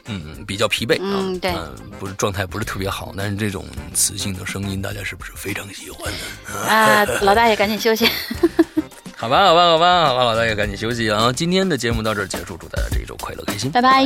[0.07, 1.53] 嗯比较疲惫啊，嗯，对，
[1.99, 4.14] 不是状态不是特别好，但是这种词。
[4.17, 6.59] 性的声音，大家是不是非常喜欢呢？
[6.69, 8.07] 啊，老大爷赶紧休息。
[9.17, 11.31] 好吧，好吧，好吧，好吧，老大爷赶紧休息啊！
[11.31, 14.05] 今天的节目到这儿结束，祝大家这一周快乐开心，拜拜。